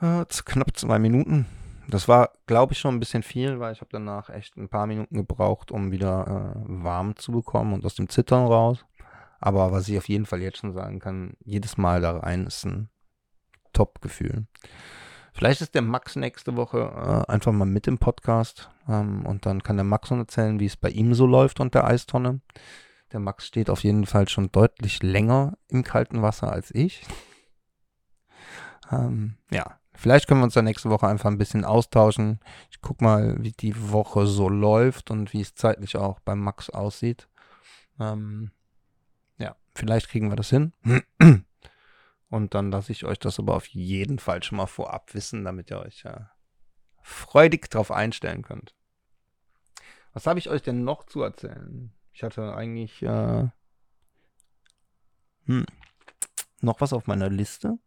äh, 0.00 0.24
knapp 0.44 0.76
zwei 0.76 0.98
Minuten. 0.98 1.46
Das 1.90 2.08
war, 2.08 2.30
glaube 2.46 2.72
ich, 2.72 2.78
schon 2.78 2.94
ein 2.94 3.00
bisschen 3.00 3.22
viel, 3.22 3.60
weil 3.60 3.72
ich 3.72 3.80
habe 3.80 3.90
danach 3.92 4.30
echt 4.30 4.56
ein 4.56 4.68
paar 4.68 4.86
Minuten 4.86 5.16
gebraucht, 5.16 5.70
um 5.70 5.92
wieder 5.92 6.54
äh, 6.56 6.60
warm 6.66 7.16
zu 7.16 7.32
bekommen 7.32 7.72
und 7.74 7.84
aus 7.84 7.94
dem 7.94 8.08
Zittern 8.08 8.46
raus. 8.46 8.84
Aber 9.40 9.72
was 9.72 9.88
ich 9.88 9.98
auf 9.98 10.08
jeden 10.08 10.26
Fall 10.26 10.42
jetzt 10.42 10.58
schon 10.58 10.72
sagen 10.72 10.98
kann, 10.98 11.34
jedes 11.44 11.76
Mal 11.76 12.00
da 12.00 12.18
rein 12.18 12.46
ist 12.46 12.64
ein 12.64 12.90
Top-Gefühl. 13.72 14.46
Vielleicht 15.32 15.60
ist 15.60 15.74
der 15.74 15.82
Max 15.82 16.16
nächste 16.16 16.56
Woche 16.56 16.78
äh, 17.26 17.32
einfach 17.32 17.52
mal 17.52 17.64
mit 17.64 17.86
im 17.86 17.98
Podcast 17.98 18.70
ähm, 18.88 19.24
und 19.24 19.46
dann 19.46 19.62
kann 19.62 19.76
der 19.76 19.84
Max 19.84 20.10
uns 20.10 20.20
erzählen, 20.20 20.60
wie 20.60 20.66
es 20.66 20.76
bei 20.76 20.90
ihm 20.90 21.14
so 21.14 21.26
läuft 21.26 21.60
und 21.60 21.74
der 21.74 21.84
Eistonne. 21.84 22.40
Der 23.12 23.20
Max 23.20 23.46
steht 23.46 23.70
auf 23.70 23.82
jeden 23.82 24.06
Fall 24.06 24.28
schon 24.28 24.52
deutlich 24.52 25.02
länger 25.02 25.56
im 25.68 25.82
kalten 25.82 26.22
Wasser 26.22 26.52
als 26.52 26.74
ich. 26.74 27.02
Ähm, 28.92 29.36
ja, 29.50 29.79
vielleicht 30.00 30.26
können 30.26 30.40
wir 30.40 30.44
uns 30.44 30.54
dann 30.54 30.64
nächste 30.64 30.90
Woche 30.90 31.06
einfach 31.06 31.30
ein 31.30 31.38
bisschen 31.38 31.64
austauschen. 31.64 32.40
Ich 32.70 32.80
gucke 32.80 33.04
mal, 33.04 33.36
wie 33.42 33.52
die 33.52 33.90
Woche 33.92 34.26
so 34.26 34.48
läuft 34.48 35.10
und 35.10 35.32
wie 35.32 35.40
es 35.40 35.54
zeitlich 35.54 35.96
auch 35.96 36.20
beim 36.20 36.40
Max 36.40 36.70
aussieht. 36.70 37.28
Ähm, 37.98 38.50
Vielleicht 39.74 40.08
kriegen 40.08 40.30
wir 40.30 40.36
das 40.36 40.50
hin. 40.50 40.72
Und 42.28 42.54
dann 42.54 42.70
lasse 42.70 42.92
ich 42.92 43.04
euch 43.04 43.18
das 43.18 43.38
aber 43.38 43.54
auf 43.54 43.66
jeden 43.68 44.18
Fall 44.18 44.42
schon 44.42 44.58
mal 44.58 44.66
vorab 44.66 45.14
wissen, 45.14 45.44
damit 45.44 45.70
ihr 45.70 45.80
euch 45.80 46.02
ja 46.02 46.30
freudig 47.02 47.70
darauf 47.70 47.90
einstellen 47.90 48.42
könnt. 48.42 48.74
Was 50.12 50.26
habe 50.26 50.38
ich 50.38 50.48
euch 50.48 50.62
denn 50.62 50.84
noch 50.84 51.04
zu 51.04 51.22
erzählen? 51.22 51.92
Ich 52.12 52.22
hatte 52.22 52.54
eigentlich 52.54 53.02
äh, 53.02 53.48
hm, 55.46 55.66
noch 56.60 56.80
was 56.80 56.92
auf 56.92 57.06
meiner 57.06 57.30
Liste. 57.30 57.78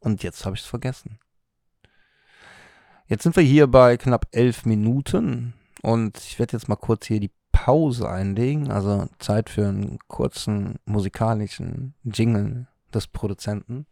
Und 0.00 0.22
jetzt 0.22 0.44
habe 0.44 0.56
ich 0.56 0.62
es 0.62 0.68
vergessen. 0.68 1.18
Jetzt 3.06 3.22
sind 3.22 3.36
wir 3.36 3.42
hier 3.42 3.66
bei 3.66 3.96
knapp 3.96 4.26
elf 4.32 4.66
Minuten. 4.66 5.54
Und 5.82 6.18
ich 6.18 6.38
werde 6.38 6.52
jetzt 6.52 6.68
mal 6.68 6.76
kurz 6.76 7.06
hier 7.06 7.20
die 7.20 7.32
Pause 7.52 8.08
einlegen, 8.08 8.70
also 8.70 9.08
Zeit 9.18 9.50
für 9.50 9.66
einen 9.66 9.98
kurzen 10.06 10.78
musikalischen 10.84 11.94
Jingle 12.04 12.68
des 12.92 13.06
Produzenten. 13.06 13.86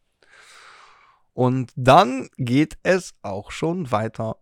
Und 1.33 1.73
dann 1.77 2.29
geht 2.39 2.79
es 2.83 3.15
auch 3.23 3.51
schon 3.51 3.91
weiter. 3.91 4.37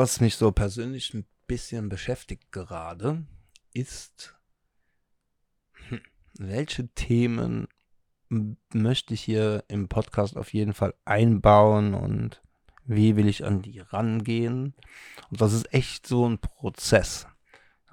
Was 0.00 0.18
mich 0.22 0.36
so 0.36 0.50
persönlich 0.50 1.12
ein 1.12 1.26
bisschen 1.46 1.90
beschäftigt 1.90 2.52
gerade, 2.52 3.26
ist, 3.74 4.34
hm, 5.88 6.00
welche 6.38 6.88
Themen 6.94 7.68
möchte 8.72 9.12
ich 9.12 9.20
hier 9.20 9.62
im 9.68 9.88
Podcast 9.88 10.38
auf 10.38 10.54
jeden 10.54 10.72
Fall 10.72 10.94
einbauen 11.04 11.92
und 11.92 12.40
wie 12.86 13.14
will 13.16 13.28
ich 13.28 13.44
an 13.44 13.60
die 13.60 13.80
rangehen. 13.80 14.72
Und 15.30 15.40
das 15.42 15.52
ist 15.52 15.74
echt 15.74 16.06
so 16.06 16.26
ein 16.26 16.38
Prozess. 16.38 17.26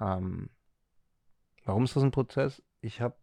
Ähm, 0.00 0.48
warum 1.66 1.84
ist 1.84 1.94
das 1.94 2.04
ein 2.04 2.10
Prozess? 2.10 2.62
Ich 2.80 3.02
habe 3.02 3.18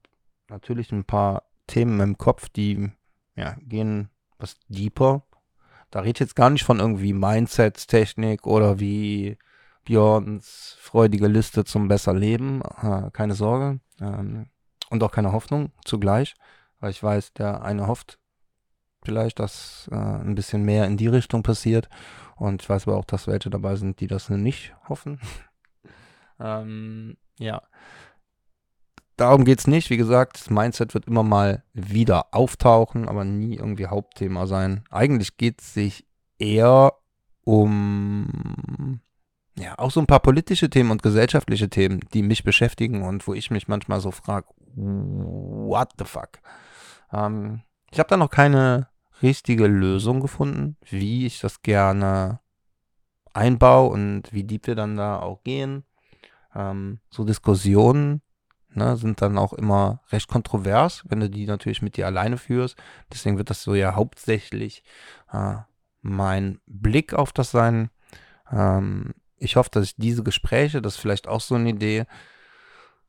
natürlich 0.47 0.91
ein 0.91 1.05
paar 1.05 1.49
Themen 1.65 1.99
im 2.01 2.19
Kopf, 2.19 2.49
die 2.49 2.91
ja, 3.35 3.57
gehen 3.61 4.11
was 4.37 4.59
deeper. 4.67 5.25
Da 5.95 6.01
rede 6.01 6.17
ich 6.17 6.19
jetzt 6.19 6.35
gar 6.35 6.49
nicht 6.49 6.65
von 6.65 6.81
irgendwie 6.81 7.13
Mindset-Technik 7.13 8.45
oder 8.45 8.81
wie 8.81 9.37
Björns 9.85 10.75
freudige 10.77 11.27
Liste 11.27 11.63
zum 11.63 11.87
besser 11.87 12.13
Leben. 12.13 12.61
Keine 13.13 13.33
Sorge. 13.33 13.79
Ähm, 14.01 14.47
und 14.89 15.01
auch 15.03 15.11
keine 15.13 15.31
Hoffnung 15.31 15.71
zugleich, 15.85 16.35
weil 16.81 16.91
ich 16.91 17.01
weiß, 17.01 17.31
der 17.35 17.61
eine 17.61 17.87
hofft 17.87 18.19
vielleicht, 19.05 19.39
dass 19.39 19.87
äh, 19.89 19.95
ein 19.95 20.35
bisschen 20.35 20.63
mehr 20.63 20.85
in 20.85 20.97
die 20.97 21.07
Richtung 21.07 21.43
passiert. 21.43 21.87
Und 22.35 22.61
ich 22.61 22.69
weiß 22.69 22.89
aber 22.89 22.97
auch, 22.97 23.05
dass 23.05 23.27
welche 23.27 23.49
dabei 23.49 23.77
sind, 23.77 24.01
die 24.01 24.07
das 24.07 24.27
nicht 24.29 24.75
hoffen. 24.89 25.21
ähm, 26.41 27.15
ja. 27.39 27.61
Darum 29.17 29.45
geht 29.45 29.59
es 29.59 29.67
nicht. 29.67 29.89
Wie 29.89 29.97
gesagt, 29.97 30.39
das 30.39 30.49
Mindset 30.49 30.93
wird 30.93 31.07
immer 31.07 31.23
mal 31.23 31.63
wieder 31.73 32.33
auftauchen, 32.33 33.07
aber 33.07 33.23
nie 33.23 33.55
irgendwie 33.55 33.87
Hauptthema 33.87 34.45
sein. 34.45 34.83
Eigentlich 34.89 35.37
geht 35.37 35.61
es 35.61 35.73
sich 35.73 36.05
eher 36.37 36.93
um 37.43 38.99
ja, 39.57 39.77
auch 39.77 39.91
so 39.91 40.01
ein 40.01 40.07
paar 40.07 40.19
politische 40.19 40.69
Themen 40.69 40.91
und 40.91 41.01
gesellschaftliche 41.01 41.69
Themen, 41.69 42.01
die 42.13 42.23
mich 42.23 42.43
beschäftigen 42.43 43.03
und 43.03 43.25
wo 43.27 43.33
ich 43.33 43.51
mich 43.51 43.67
manchmal 43.67 44.01
so 44.01 44.11
frage, 44.11 44.47
what 44.75 45.89
the 45.97 46.03
fuck? 46.03 46.39
Ähm, 47.13 47.61
ich 47.91 47.99
habe 47.99 48.09
da 48.09 48.17
noch 48.17 48.29
keine 48.29 48.89
richtige 49.21 49.67
Lösung 49.67 50.19
gefunden, 50.19 50.75
wie 50.89 51.25
ich 51.25 51.39
das 51.39 51.61
gerne 51.61 52.41
einbaue 53.33 53.91
und 53.91 54.33
wie 54.33 54.43
deep 54.43 54.67
wir 54.67 54.75
dann 54.75 54.97
da 54.97 55.19
auch 55.19 55.43
gehen. 55.43 55.85
Ähm, 56.53 56.99
so 57.09 57.23
Diskussionen 57.23 58.21
ne, 58.75 58.97
sind 58.97 59.21
dann 59.21 59.37
auch 59.37 59.53
immer 59.53 60.01
recht 60.11 60.27
kontrovers, 60.27 61.03
wenn 61.07 61.19
du 61.19 61.29
die 61.29 61.45
natürlich 61.45 61.81
mit 61.81 61.97
dir 61.97 62.05
alleine 62.05 62.37
führst. 62.37 62.77
Deswegen 63.11 63.37
wird 63.37 63.49
das 63.49 63.63
so 63.63 63.73
ja 63.75 63.95
hauptsächlich 63.95 64.83
äh, 65.31 65.55
mein 66.01 66.59
Blick 66.65 67.13
auf 67.13 67.33
das 67.33 67.51
sein. 67.51 67.89
Ähm, 68.51 69.13
ich 69.37 69.55
hoffe, 69.55 69.69
dass 69.71 69.85
ich 69.85 69.95
diese 69.95 70.23
Gespräche, 70.23 70.81
das 70.81 70.95
ist 70.95 71.01
vielleicht 71.01 71.27
auch 71.27 71.41
so 71.41 71.55
eine 71.55 71.69
Idee, 71.69 72.05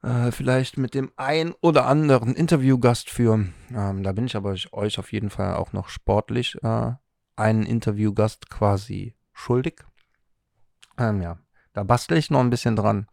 äh, 0.03 0.31
vielleicht 0.31 0.79
mit 0.79 0.95
dem 0.95 1.13
ein 1.17 1.53
oder 1.61 1.87
anderen 1.87 2.35
Interviewgast 2.35 3.11
führen. 3.11 3.55
Ähm, 3.75 4.03
da 4.03 4.13
bin 4.13 4.27
ich 4.27 4.37
aber 4.37 4.55
euch 4.73 4.99
auf 4.99 5.13
jeden 5.13 5.31
Fall 5.31 5.55
auch 5.55 5.73
noch 5.73 5.89
sportlich 5.89 6.57
äh, 6.63 6.93
einen 7.37 7.65
Interviewgast 7.65 8.49
quasi 8.51 9.15
schuldig. 9.33 9.85
Ähm, 10.99 11.21
ja, 11.21 11.39
da 11.73 11.83
bastle 11.85 12.17
ich 12.17 12.31
noch 12.31 12.41
ein 12.41 12.51
bisschen 12.51 12.77
dran. 12.77 13.07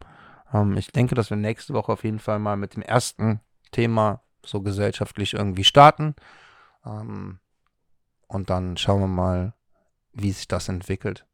Ähm, 0.54 0.76
ich 0.76 0.90
denke, 0.92 1.14
dass 1.14 1.28
wir 1.28 1.36
nächste 1.36 1.74
Woche 1.74 1.92
auf 1.92 2.04
jeden 2.04 2.20
Fall 2.20 2.38
mal 2.38 2.56
mit 2.56 2.76
dem 2.76 2.82
ersten 2.82 3.40
Thema 3.72 4.22
so 4.46 4.62
gesellschaftlich 4.62 5.34
irgendwie 5.34 5.64
starten. 5.64 6.14
Ähm, 6.86 7.40
und 8.28 8.48
dann 8.48 8.76
schauen 8.76 9.00
wir 9.00 9.08
mal, 9.08 9.54
wie 10.12 10.32
sich 10.32 10.48
das 10.48 10.68
entwickelt. 10.68 11.26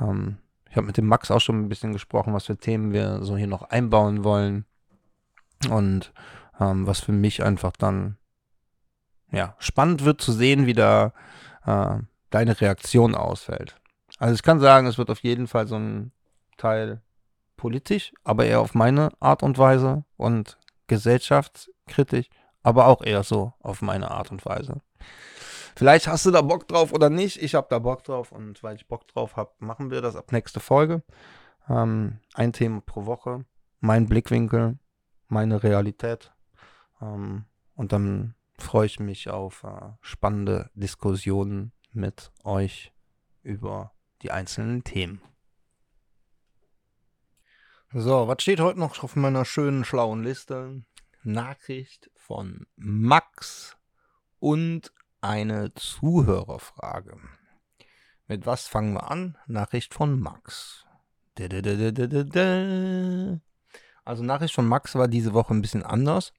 Ähm, 0.00 0.38
ich 0.70 0.76
habe 0.76 0.86
mit 0.86 0.96
dem 0.96 1.06
Max 1.06 1.30
auch 1.30 1.40
schon 1.40 1.60
ein 1.60 1.68
bisschen 1.68 1.92
gesprochen, 1.92 2.32
was 2.32 2.46
für 2.46 2.56
Themen 2.56 2.92
wir 2.92 3.22
so 3.22 3.36
hier 3.36 3.46
noch 3.48 3.62
einbauen 3.62 4.24
wollen. 4.24 4.64
Und 5.68 6.12
ähm, 6.58 6.86
was 6.86 7.00
für 7.00 7.12
mich 7.12 7.42
einfach 7.42 7.72
dann 7.72 8.16
ja, 9.30 9.54
spannend 9.58 10.04
wird 10.04 10.20
zu 10.20 10.32
sehen, 10.32 10.66
wie 10.66 10.72
da 10.72 11.12
äh, 11.64 11.98
deine 12.30 12.60
Reaktion 12.60 13.14
ausfällt. 13.14 13.76
Also 14.18 14.34
ich 14.34 14.42
kann 14.42 14.60
sagen, 14.60 14.86
es 14.86 14.98
wird 14.98 15.10
auf 15.10 15.20
jeden 15.20 15.46
Fall 15.46 15.66
so 15.66 15.76
ein 15.76 16.12
Teil 16.58 17.00
politisch, 17.62 18.12
aber 18.24 18.44
eher 18.44 18.60
auf 18.60 18.74
meine 18.74 19.10
Art 19.20 19.44
und 19.44 19.56
Weise 19.56 20.04
und 20.16 20.58
gesellschaftskritisch, 20.88 22.28
aber 22.64 22.88
auch 22.88 23.02
eher 23.02 23.22
so 23.22 23.52
auf 23.60 23.82
meine 23.82 24.10
Art 24.10 24.32
und 24.32 24.44
Weise. 24.44 24.80
Vielleicht 25.76 26.08
hast 26.08 26.26
du 26.26 26.32
da 26.32 26.42
Bock 26.42 26.66
drauf 26.66 26.92
oder 26.92 27.08
nicht. 27.08 27.40
Ich 27.40 27.54
habe 27.54 27.68
da 27.70 27.78
Bock 27.78 28.02
drauf 28.02 28.32
und 28.32 28.64
weil 28.64 28.74
ich 28.74 28.88
Bock 28.88 29.06
drauf 29.06 29.36
habe, 29.36 29.52
machen 29.60 29.92
wir 29.92 30.00
das 30.00 30.16
ab 30.16 30.32
nächste 30.32 30.58
Folge. 30.58 31.04
Ähm, 31.68 32.18
ein 32.34 32.52
Thema 32.52 32.80
pro 32.80 33.06
Woche, 33.06 33.44
mein 33.78 34.06
Blickwinkel, 34.06 34.76
meine 35.28 35.62
Realität. 35.62 36.32
Ähm, 37.00 37.44
und 37.76 37.92
dann 37.92 38.34
freue 38.58 38.86
ich 38.86 38.98
mich 38.98 39.30
auf 39.30 39.62
äh, 39.62 39.92
spannende 40.00 40.68
Diskussionen 40.74 41.70
mit 41.92 42.32
euch 42.42 42.92
über 43.44 43.92
die 44.22 44.32
einzelnen 44.32 44.82
Themen. 44.82 45.22
So, 47.94 48.26
was 48.26 48.40
steht 48.40 48.58
heute 48.58 48.78
noch 48.78 49.02
auf 49.02 49.16
meiner 49.16 49.44
schönen, 49.44 49.84
schlauen 49.84 50.22
Liste? 50.22 50.82
Nachricht 51.24 52.10
von 52.16 52.64
Max 52.76 53.76
und 54.38 54.90
eine 55.20 55.74
Zuhörerfrage. 55.74 57.18
Mit 58.28 58.46
was 58.46 58.66
fangen 58.66 58.94
wir 58.94 59.10
an? 59.10 59.36
Nachricht 59.46 59.92
von 59.92 60.18
Max. 60.18 60.86
Also 64.06 64.22
Nachricht 64.22 64.54
von 64.54 64.66
Max 64.66 64.94
war 64.94 65.06
diese 65.06 65.34
Woche 65.34 65.52
ein 65.52 65.60
bisschen 65.60 65.82
anders. 65.82 66.32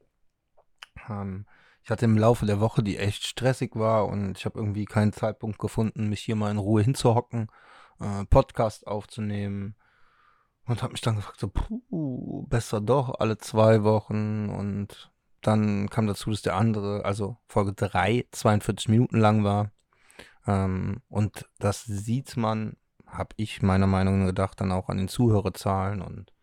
Ähm, 1.08 1.46
ich 1.84 1.92
hatte 1.92 2.06
im 2.06 2.18
Laufe 2.18 2.48
der 2.48 2.62
Woche, 2.62 2.82
die 2.82 2.98
echt 2.98 3.28
stressig 3.28 3.76
war 3.76 4.08
und 4.08 4.40
ich 4.40 4.46
habe 4.46 4.58
irgendwie 4.58 4.86
keinen 4.86 5.14
Zeitpunkt 5.14 5.60
gefunden, 5.60 6.10
mich 6.10 6.22
hier 6.22 6.36
mal 6.36 6.50
in 6.50 6.58
Ruhe 6.58 6.82
hinzuhocken, 6.82 7.52
äh, 8.00 8.26
Podcast 8.26 8.88
aufzunehmen 8.88 9.76
und 10.66 10.82
habe 10.82 10.94
mich 10.94 11.02
dann 11.02 11.16
gefragt, 11.16 11.40
so, 11.40 11.50
puh, 11.50 12.46
besser 12.48 12.82
doch 12.82 13.20
alle 13.20 13.38
zwei 13.38 13.84
Wochen 13.84 14.50
und 14.50 15.12
dann 15.42 15.90
kam 15.90 16.08
dazu, 16.08 16.30
dass 16.32 16.42
der 16.42 16.56
andere, 16.56 17.04
also 17.06 17.38
Folge 17.48 17.74
3, 17.74 18.28
42 18.32 18.88
Minuten 18.90 19.20
lang 19.20 19.44
war. 19.44 19.72
Ähm, 20.48 21.02
und 21.10 21.46
das 21.60 21.84
sieht 21.84 22.38
man, 22.38 22.78
habe 23.06 23.36
ich 23.36 23.62
meiner 23.62 23.88
Meinung 23.88 24.20
nach 24.20 24.28
gedacht, 24.28 24.62
dann 24.62 24.72
auch 24.72 24.90
an 24.90 24.98
den 24.98 25.10
Zuhörerzahlen. 25.10 26.02
Und 26.02 26.34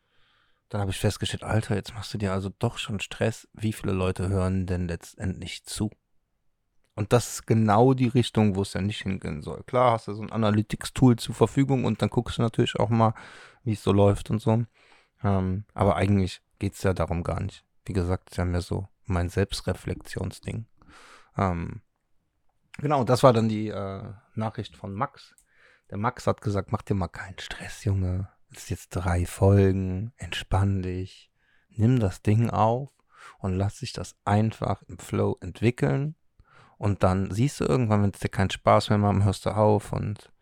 dann 0.69 0.83
habe 0.83 0.91
ich 0.91 0.99
festgestellt, 0.99 1.43
Alter, 1.43 1.75
jetzt 1.75 1.95
machst 1.95 2.13
du 2.13 2.19
dir 2.19 2.33
also 2.33 2.51
doch 2.59 2.79
schon 2.79 3.01
Stress. 3.01 3.49
Wie 3.55 3.73
viele 3.73 3.93
Leute 3.93 4.29
hören 4.29 4.67
denn 4.67 4.87
letztendlich 4.87 5.65
zu? 5.65 5.91
Und 7.01 7.15
das 7.15 7.33
ist 7.33 7.47
genau 7.47 7.95
die 7.95 8.09
Richtung, 8.09 8.57
wo 8.57 8.61
es 8.61 8.75
ja 8.75 8.83
nicht 8.83 9.01
hingehen 9.05 9.41
soll. 9.41 9.63
Klar 9.63 9.93
hast 9.93 10.09
du 10.09 10.13
so 10.13 10.21
ein 10.21 10.31
Analytics-Tool 10.31 11.17
zur 11.17 11.35
Verfügung 11.35 11.87
und 11.87 12.03
dann 12.03 12.11
guckst 12.11 12.37
du 12.37 12.43
natürlich 12.43 12.79
auch 12.79 12.91
mal, 12.91 13.15
wie 13.65 13.73
es 13.73 13.83
so 13.83 13.91
läuft 13.91 14.29
und 14.29 14.39
so. 14.39 14.67
Ähm, 15.25 15.65
aber 15.73 15.97
eigentlich 15.97 16.43
geht 16.59 16.75
es 16.75 16.83
ja 16.83 16.93
darum 16.93 17.23
gar 17.23 17.41
nicht. 17.41 17.65
Wie 17.87 17.95
gesagt, 17.95 18.29
ist 18.29 18.37
ja 18.37 18.45
mehr 18.45 18.61
so 18.61 18.87
mein 19.07 19.31
Selbstreflexionsding. 19.31 20.67
Ähm, 21.39 21.81
genau, 22.77 23.05
das 23.05 23.23
war 23.23 23.33
dann 23.33 23.49
die 23.49 23.69
äh, 23.69 24.03
Nachricht 24.35 24.77
von 24.77 24.93
Max. 24.93 25.35
Der 25.89 25.97
Max 25.97 26.27
hat 26.27 26.43
gesagt, 26.43 26.71
mach 26.71 26.83
dir 26.83 26.97
mal 26.97 27.09
keinen 27.09 27.39
Stress, 27.39 27.83
Junge. 27.83 28.29
Es 28.53 28.65
ist 28.65 28.69
jetzt 28.69 28.91
drei 28.91 29.25
Folgen, 29.25 30.13
entspann 30.19 30.83
dich, 30.83 31.33
nimm 31.71 31.99
das 31.99 32.21
Ding 32.21 32.51
auf 32.51 32.91
und 33.39 33.55
lass 33.55 33.79
sich 33.79 33.95
das 33.95 34.17
einfach 34.27 34.83
im 34.83 34.99
Flow 34.99 35.39
entwickeln. 35.41 36.15
Und 36.81 37.03
dann 37.03 37.31
siehst 37.31 37.61
du 37.61 37.67
irgendwann, 37.67 38.03
wenn 38.03 38.11
es 38.11 38.21
dir 38.21 38.31
keinen 38.31 38.49
Spaß 38.49 38.89
mehr 38.89 38.97
macht, 38.97 39.23
hörst 39.23 39.45
du 39.45 39.51
auf 39.51 39.93
und 39.93 40.33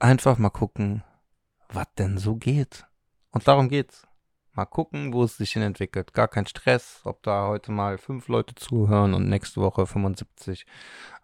einfach 0.00 0.36
mal 0.36 0.50
gucken, 0.50 1.02
was 1.70 1.86
denn 1.96 2.18
so 2.18 2.36
geht. 2.36 2.84
Und 3.30 3.48
darum 3.48 3.70
geht's. 3.70 4.06
Mal 4.52 4.66
gucken, 4.66 5.14
wo 5.14 5.24
es 5.24 5.38
sich 5.38 5.52
hin 5.52 5.62
entwickelt. 5.62 6.12
Gar 6.12 6.28
kein 6.28 6.46
Stress, 6.46 7.00
ob 7.04 7.22
da 7.22 7.46
heute 7.46 7.72
mal 7.72 7.96
fünf 7.96 8.28
Leute 8.28 8.54
zuhören 8.54 9.14
und 9.14 9.30
nächste 9.30 9.62
Woche 9.62 9.86
75, 9.86 10.66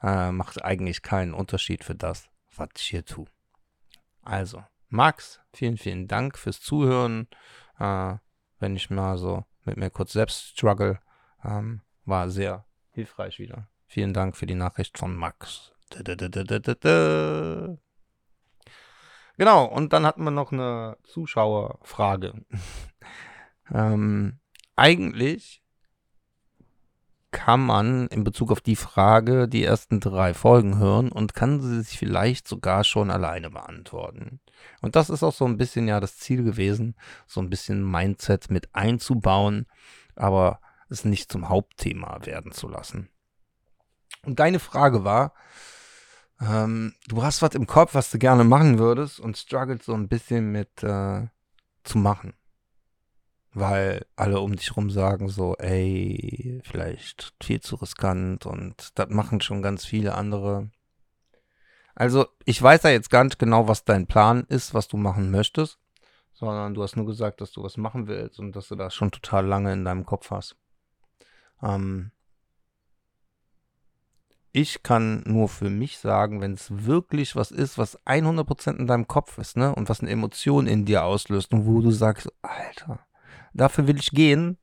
äh, 0.02 0.32
macht 0.32 0.64
eigentlich 0.64 1.02
keinen 1.02 1.34
Unterschied 1.34 1.84
für 1.84 1.94
das, 1.94 2.30
was 2.56 2.70
ich 2.78 2.84
hier 2.84 3.04
tue. 3.04 3.26
Also, 4.22 4.64
Max, 4.88 5.42
vielen, 5.52 5.76
vielen 5.76 6.08
Dank 6.08 6.38
fürs 6.38 6.62
Zuhören. 6.62 7.28
Äh, 7.78 8.14
wenn 8.60 8.76
ich 8.76 8.88
mal 8.88 9.18
so 9.18 9.44
mit 9.64 9.76
mir 9.76 9.90
kurz 9.90 10.12
selbst 10.12 10.56
struggle, 10.56 11.00
ähm, 11.44 11.82
war 12.04 12.30
sehr 12.30 12.64
hilfreich 12.90 13.38
wieder. 13.38 13.68
Vielen 13.86 14.14
Dank 14.14 14.36
für 14.36 14.46
die 14.46 14.54
Nachricht 14.54 14.98
von 14.98 15.14
Max. 15.14 15.72
Genau, 19.36 19.64
und 19.64 19.92
dann 19.92 20.06
hatten 20.06 20.24
wir 20.24 20.30
noch 20.30 20.52
eine 20.52 20.96
Zuschauerfrage. 21.04 22.44
ähm, 23.74 24.38
eigentlich 24.76 25.62
kann 27.32 27.64
man 27.64 28.06
in 28.08 28.24
Bezug 28.24 28.52
auf 28.52 28.60
die 28.60 28.76
Frage 28.76 29.48
die 29.48 29.64
ersten 29.64 30.00
drei 30.00 30.34
Folgen 30.34 30.78
hören 30.78 31.10
und 31.10 31.34
kann 31.34 31.60
sie 31.60 31.82
sich 31.82 31.98
vielleicht 31.98 32.46
sogar 32.46 32.84
schon 32.84 33.10
alleine 33.10 33.50
beantworten. 33.50 34.40
Und 34.82 34.96
das 34.96 35.08
ist 35.10 35.22
auch 35.22 35.32
so 35.32 35.46
ein 35.46 35.56
bisschen 35.56 35.88
ja 35.88 35.98
das 35.98 36.18
Ziel 36.18 36.44
gewesen, 36.44 36.94
so 37.26 37.40
ein 37.40 37.48
bisschen 37.48 37.90
Mindset 37.90 38.50
mit 38.50 38.74
einzubauen, 38.74 39.66
aber 40.14 40.60
es 40.92 41.04
nicht 41.04 41.32
zum 41.32 41.48
Hauptthema 41.48 42.20
werden 42.24 42.52
zu 42.52 42.68
lassen. 42.68 43.08
Und 44.24 44.38
deine 44.38 44.60
Frage 44.60 45.04
war, 45.04 45.34
ähm, 46.40 46.94
du 47.08 47.22
hast 47.22 47.42
was 47.42 47.54
im 47.54 47.66
Kopf, 47.66 47.94
was 47.94 48.10
du 48.10 48.18
gerne 48.18 48.44
machen 48.44 48.78
würdest 48.78 49.20
und 49.20 49.36
struggles 49.36 49.84
so 49.84 49.94
ein 49.94 50.08
bisschen 50.08 50.50
mit 50.52 50.82
äh, 50.82 51.26
zu 51.84 51.98
machen. 51.98 52.34
Weil 53.54 54.06
alle 54.16 54.40
um 54.40 54.56
dich 54.56 54.76
rum 54.76 54.90
sagen 54.90 55.28
so, 55.28 55.56
ey, 55.56 56.60
vielleicht 56.64 57.34
viel 57.42 57.60
zu 57.60 57.76
riskant 57.76 58.46
und 58.46 58.98
das 58.98 59.10
machen 59.10 59.40
schon 59.40 59.62
ganz 59.62 59.84
viele 59.84 60.14
andere. 60.14 60.70
Also, 61.94 62.26
ich 62.46 62.60
weiß 62.62 62.84
ja 62.84 62.90
jetzt 62.90 63.10
gar 63.10 63.24
nicht 63.24 63.38
genau, 63.38 63.68
was 63.68 63.84
dein 63.84 64.06
Plan 64.06 64.44
ist, 64.48 64.72
was 64.72 64.88
du 64.88 64.96
machen 64.96 65.30
möchtest, 65.30 65.78
sondern 66.32 66.72
du 66.72 66.82
hast 66.82 66.96
nur 66.96 67.04
gesagt, 67.04 67.42
dass 67.42 67.52
du 67.52 67.62
was 67.62 67.76
machen 67.76 68.06
willst 68.06 68.38
und 68.38 68.56
dass 68.56 68.68
du 68.68 68.76
das 68.76 68.94
schon 68.94 69.10
total 69.10 69.46
lange 69.46 69.72
in 69.72 69.84
deinem 69.84 70.06
Kopf 70.06 70.30
hast. 70.30 70.56
Ähm, 71.62 72.12
ich 74.52 74.82
kann 74.82 75.22
nur 75.24 75.48
für 75.48 75.70
mich 75.70 75.98
sagen, 75.98 76.42
wenn 76.42 76.52
es 76.52 76.84
wirklich 76.84 77.34
was 77.36 77.50
ist, 77.50 77.78
was 77.78 77.98
100% 78.06 78.76
in 78.76 78.86
deinem 78.86 79.08
Kopf 79.08 79.38
ist, 79.38 79.56
ne, 79.56 79.74
und 79.74 79.88
was 79.88 80.00
eine 80.00 80.10
Emotion 80.10 80.66
in 80.66 80.84
dir 80.84 81.04
auslöst 81.04 81.52
und 81.52 81.66
wo 81.66 81.80
du 81.80 81.90
sagst, 81.90 82.30
Alter, 82.42 83.00
dafür 83.54 83.86
will 83.86 83.98
ich 83.98 84.10
gehen, 84.10 84.58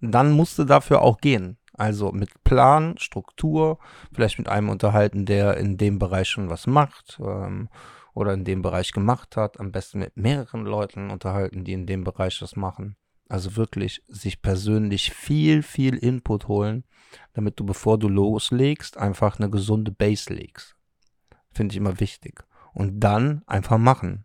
dann 0.00 0.32
musst 0.32 0.58
du 0.58 0.64
dafür 0.64 1.02
auch 1.02 1.18
gehen. 1.18 1.58
Also 1.74 2.12
mit 2.12 2.44
Plan, 2.44 2.96
Struktur, 2.98 3.78
vielleicht 4.12 4.38
mit 4.38 4.48
einem 4.48 4.68
unterhalten, 4.68 5.26
der 5.26 5.56
in 5.56 5.78
dem 5.78 5.98
Bereich 5.98 6.28
schon 6.28 6.50
was 6.50 6.66
macht 6.66 7.18
ähm, 7.20 7.70
oder 8.14 8.34
in 8.34 8.44
dem 8.44 8.62
Bereich 8.62 8.92
gemacht 8.92 9.36
hat. 9.36 9.58
Am 9.58 9.72
besten 9.72 10.00
mit 10.00 10.16
mehreren 10.16 10.64
Leuten 10.64 11.10
unterhalten, 11.10 11.64
die 11.64 11.72
in 11.72 11.86
dem 11.86 12.04
Bereich 12.04 12.40
was 12.42 12.56
machen. 12.56 12.96
Also 13.28 13.56
wirklich 13.56 14.02
sich 14.08 14.42
persönlich 14.42 15.12
viel, 15.12 15.62
viel 15.62 15.96
Input 15.96 16.48
holen, 16.48 16.84
damit 17.32 17.58
du, 17.58 17.64
bevor 17.64 17.98
du 17.98 18.08
loslegst, 18.08 18.96
einfach 18.96 19.38
eine 19.38 19.50
gesunde 19.50 19.90
Base 19.90 20.32
legst. 20.32 20.76
Finde 21.50 21.72
ich 21.72 21.76
immer 21.76 22.00
wichtig. 22.00 22.44
Und 22.72 23.00
dann 23.00 23.42
einfach 23.46 23.78
machen. 23.78 24.24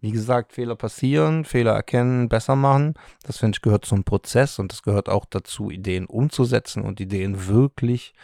Wie 0.00 0.12
gesagt, 0.12 0.54
Fehler 0.54 0.76
passieren, 0.76 1.44
Fehler 1.44 1.72
erkennen, 1.72 2.28
besser 2.28 2.56
machen. 2.56 2.94
Das 3.22 3.38
finde 3.38 3.56
ich 3.56 3.62
gehört 3.62 3.84
zum 3.84 4.04
Prozess 4.04 4.58
und 4.58 4.72
das 4.72 4.82
gehört 4.82 5.10
auch 5.10 5.26
dazu, 5.26 5.70
Ideen 5.70 6.06
umzusetzen 6.06 6.82
und 6.82 7.00
Ideen 7.00 7.48
wirklich, 7.48 8.14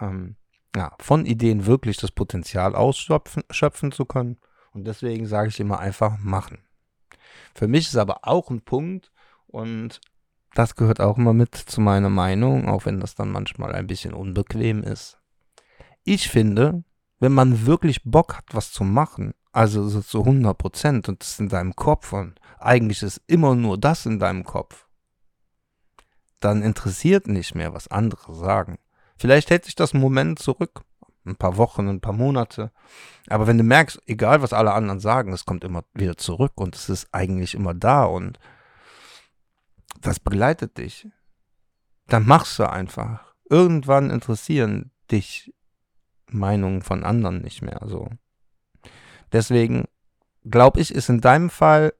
ähm, 0.00 0.36
ja, 0.76 0.94
von 1.00 1.26
Ideen 1.26 1.66
wirklich 1.66 1.96
das 1.96 2.12
Potenzial 2.12 2.76
ausschöpfen 2.76 3.42
schöpfen 3.50 3.90
zu 3.90 4.04
können. 4.04 4.38
Und 4.72 4.86
deswegen 4.86 5.26
sage 5.26 5.48
ich 5.48 5.58
immer 5.58 5.80
einfach 5.80 6.18
machen. 6.18 6.58
Für 7.54 7.66
mich 7.68 7.86
ist 7.86 7.96
aber 7.96 8.20
auch 8.22 8.50
ein 8.50 8.60
Punkt, 8.60 9.12
und 9.54 10.00
das 10.54 10.74
gehört 10.74 11.00
auch 11.00 11.16
immer 11.16 11.32
mit 11.32 11.54
zu 11.54 11.80
meiner 11.80 12.10
Meinung, 12.10 12.68
auch 12.68 12.86
wenn 12.86 13.00
das 13.00 13.14
dann 13.14 13.30
manchmal 13.30 13.72
ein 13.72 13.86
bisschen 13.86 14.12
unbequem 14.12 14.82
ist. 14.82 15.18
Ich 16.02 16.28
finde, 16.28 16.84
wenn 17.20 17.32
man 17.32 17.64
wirklich 17.66 18.02
Bock 18.04 18.36
hat, 18.36 18.46
was 18.52 18.72
zu 18.72 18.84
machen, 18.84 19.32
also 19.52 19.88
so 19.88 20.00
zu 20.00 20.20
100 20.20 20.58
Prozent 20.58 21.08
und 21.08 21.22
das 21.22 21.38
in 21.38 21.48
deinem 21.48 21.76
Kopf 21.76 22.12
und 22.12 22.40
eigentlich 22.58 23.02
ist 23.02 23.22
immer 23.26 23.54
nur 23.54 23.78
das 23.78 24.06
in 24.06 24.18
deinem 24.18 24.44
Kopf, 24.44 24.86
dann 26.40 26.62
interessiert 26.62 27.28
nicht 27.28 27.54
mehr, 27.54 27.72
was 27.72 27.88
andere 27.88 28.34
sagen. 28.34 28.78
Vielleicht 29.16 29.50
hält 29.50 29.64
sich 29.64 29.76
das 29.76 29.94
einen 29.94 30.02
Moment 30.02 30.40
zurück, 30.40 30.82
ein 31.24 31.36
paar 31.36 31.56
Wochen, 31.56 31.88
ein 31.88 32.00
paar 32.00 32.12
Monate. 32.12 32.72
Aber 33.28 33.46
wenn 33.46 33.58
du 33.58 33.64
merkst, 33.64 34.02
egal 34.06 34.42
was 34.42 34.52
alle 34.52 34.72
anderen 34.72 35.00
sagen, 35.00 35.32
es 35.32 35.46
kommt 35.46 35.64
immer 35.64 35.84
wieder 35.94 36.16
zurück 36.16 36.52
und 36.56 36.74
es 36.74 36.88
ist 36.88 37.08
eigentlich 37.12 37.54
immer 37.54 37.72
da 37.72 38.04
und 38.04 38.38
das 40.00 40.20
begleitet 40.20 40.78
dich. 40.78 41.08
Dann 42.06 42.26
machst 42.26 42.58
du 42.58 42.68
einfach. 42.68 43.34
Irgendwann 43.48 44.10
interessieren 44.10 44.90
dich 45.10 45.52
Meinungen 46.26 46.82
von 46.82 47.04
anderen 47.04 47.42
nicht 47.42 47.62
mehr 47.62 47.80
so. 47.86 48.10
Deswegen 49.32 49.84
glaube 50.44 50.80
ich, 50.80 50.94
ist 50.94 51.08
in 51.08 51.20
deinem 51.20 51.50
Fall 51.50 51.94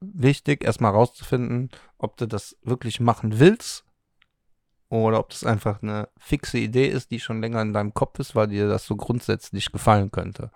wichtig, 0.00 0.64
erstmal 0.64 0.92
rauszufinden, 0.92 1.70
ob 1.98 2.16
du 2.16 2.26
das 2.26 2.56
wirklich 2.62 3.00
machen 3.00 3.38
willst 3.38 3.84
oder 4.88 5.18
ob 5.18 5.30
das 5.30 5.44
einfach 5.44 5.82
eine 5.82 6.08
fixe 6.18 6.58
Idee 6.58 6.88
ist, 6.88 7.10
die 7.10 7.20
schon 7.20 7.40
länger 7.40 7.62
in 7.62 7.72
deinem 7.72 7.94
Kopf 7.94 8.18
ist, 8.18 8.34
weil 8.34 8.48
dir 8.48 8.68
das 8.68 8.86
so 8.86 8.96
grundsätzlich 8.96 9.72
gefallen 9.72 10.10
könnte. 10.10 10.50